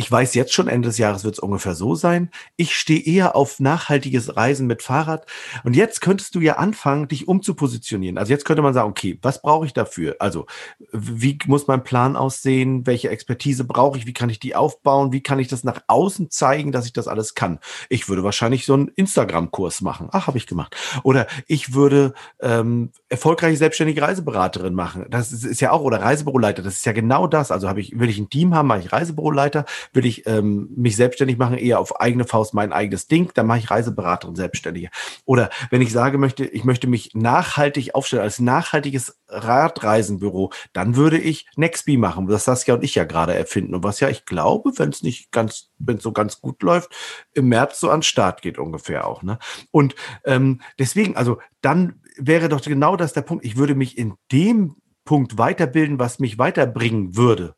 [0.00, 2.30] Ich weiß jetzt schon, Ende des Jahres wird es ungefähr so sein.
[2.56, 5.26] Ich stehe eher auf nachhaltiges Reisen mit Fahrrad.
[5.62, 8.16] Und jetzt könntest du ja anfangen, dich umzupositionieren.
[8.16, 10.16] Also jetzt könnte man sagen, okay, was brauche ich dafür?
[10.18, 10.46] Also
[10.90, 12.86] wie muss mein Plan aussehen?
[12.86, 14.06] Welche Expertise brauche ich?
[14.06, 15.12] Wie kann ich die aufbauen?
[15.12, 17.58] Wie kann ich das nach außen zeigen, dass ich das alles kann?
[17.90, 20.08] Ich würde wahrscheinlich so einen Instagram-Kurs machen.
[20.12, 20.74] Ach, habe ich gemacht.
[21.02, 25.04] Oder ich würde ähm, erfolgreiche selbstständige Reiseberaterin machen.
[25.10, 26.62] Das ist, ist ja auch, oder Reisebüroleiter.
[26.62, 27.50] Das ist ja genau das.
[27.50, 29.66] Also habe ich, will ich ein Team haben, mache ich Reisebüroleiter.
[29.92, 33.58] Will ich ähm, mich selbstständig machen, eher auf eigene Faust mein eigenes Ding, dann mache
[33.58, 34.90] ich Reiseberaterin selbstständige.
[35.24, 41.18] Oder wenn ich sage möchte, ich möchte mich nachhaltig aufstellen als nachhaltiges Radreisenbüro, dann würde
[41.18, 43.74] ich Nextbee machen, das Saskia und ich ja gerade erfinden.
[43.74, 46.90] Und was ja, ich glaube, wenn es nicht ganz, wenn es so ganz gut läuft,
[47.32, 49.22] im März so an Start geht ungefähr auch.
[49.22, 49.38] Ne?
[49.70, 53.44] Und ähm, deswegen, also dann wäre doch genau das der Punkt.
[53.44, 57.54] Ich würde mich in dem Punkt weiterbilden, was mich weiterbringen würde.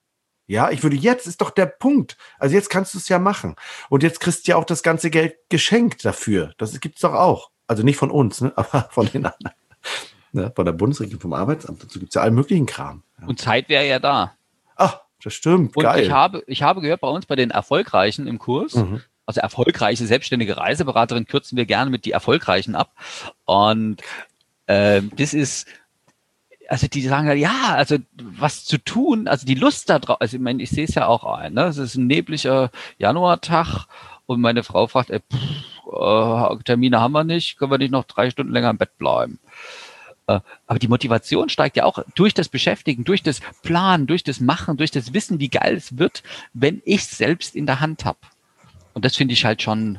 [0.47, 2.17] Ja, ich würde jetzt ist doch der Punkt.
[2.39, 3.57] Also jetzt kannst du es ja machen.
[3.89, 6.53] Und jetzt kriegst du ja auch das ganze Geld geschenkt dafür.
[6.59, 7.51] Das gibt es doch auch.
[7.67, 8.53] Also nicht von uns, ne?
[8.57, 9.57] aber von den anderen.
[10.33, 10.53] Ne?
[10.55, 11.83] Von der Bundesregierung, vom Arbeitsamt.
[11.83, 13.03] Dazu gibt es ja allen möglichen Kram.
[13.21, 13.27] Ja.
[13.29, 14.35] Und Zeit wäre ja da.
[14.77, 15.77] Ach, das stimmt.
[15.77, 16.03] Und Geil.
[16.03, 19.03] ich habe, ich habe gehört, bei uns bei den Erfolgreichen im Kurs, Mhm.
[19.27, 22.93] also erfolgreiche selbstständige Reiseberaterin kürzen wir gerne mit die Erfolgreichen ab.
[23.45, 24.03] Und
[24.67, 25.67] ähm, das ist,
[26.69, 30.37] also die sagen halt, ja, also was zu tun, also die Lust da drauf, also
[30.37, 31.65] ich meine, ich sehe es ja auch ein, ne?
[31.65, 33.87] Es ist ein nebliger Januartag
[34.27, 38.05] und meine Frau fragt, ey, pff, äh, Termine haben wir nicht, können wir nicht noch
[38.05, 39.39] drei Stunden länger im Bett bleiben?
[40.27, 44.41] Äh, Aber die Motivation steigt ja auch durch das Beschäftigen, durch das Planen, durch das
[44.41, 48.19] Machen, durch das Wissen, wie geil es wird, wenn ich selbst in der Hand habe.
[48.95, 49.99] Und das finde ich halt schon,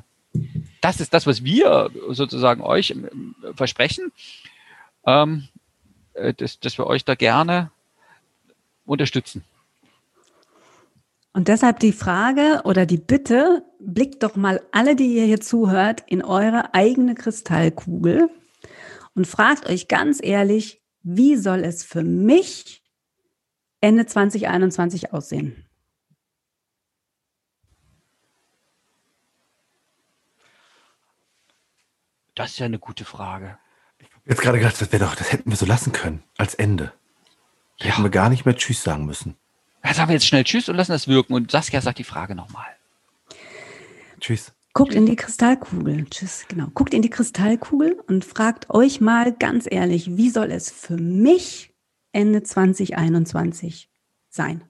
[0.81, 4.11] das ist das, was wir sozusagen euch ähm, versprechen,
[5.05, 5.47] ähm,
[6.13, 7.71] äh, dass, dass wir euch da gerne
[8.85, 9.43] unterstützen.
[11.33, 16.03] Und deshalb die Frage oder die Bitte, blickt doch mal alle, die ihr hier zuhört,
[16.05, 18.29] in eure eigene Kristallkugel
[19.15, 22.83] und fragt euch ganz ehrlich, wie soll es für mich
[23.81, 25.65] Ende 2021 aussehen?
[32.35, 33.59] Das ist ja eine gute Frage.
[34.25, 36.93] Jetzt gerade gedacht, das wäre doch, das hätten wir so lassen können als Ende.
[37.79, 39.35] Da Hätten wir gar nicht mehr Tschüss sagen müssen.
[39.83, 41.33] Ja, sagen wir jetzt schnell Tschüss und lassen das wirken.
[41.33, 42.67] Und Saskia sagt die Frage nochmal.
[44.19, 44.53] Tschüss.
[44.71, 46.05] Guckt in die Kristallkugel.
[46.09, 46.67] Tschüss, genau.
[46.73, 51.73] Guckt in die Kristallkugel und fragt euch mal ganz ehrlich, wie soll es für mich
[52.11, 53.89] Ende 2021
[54.29, 54.63] sein?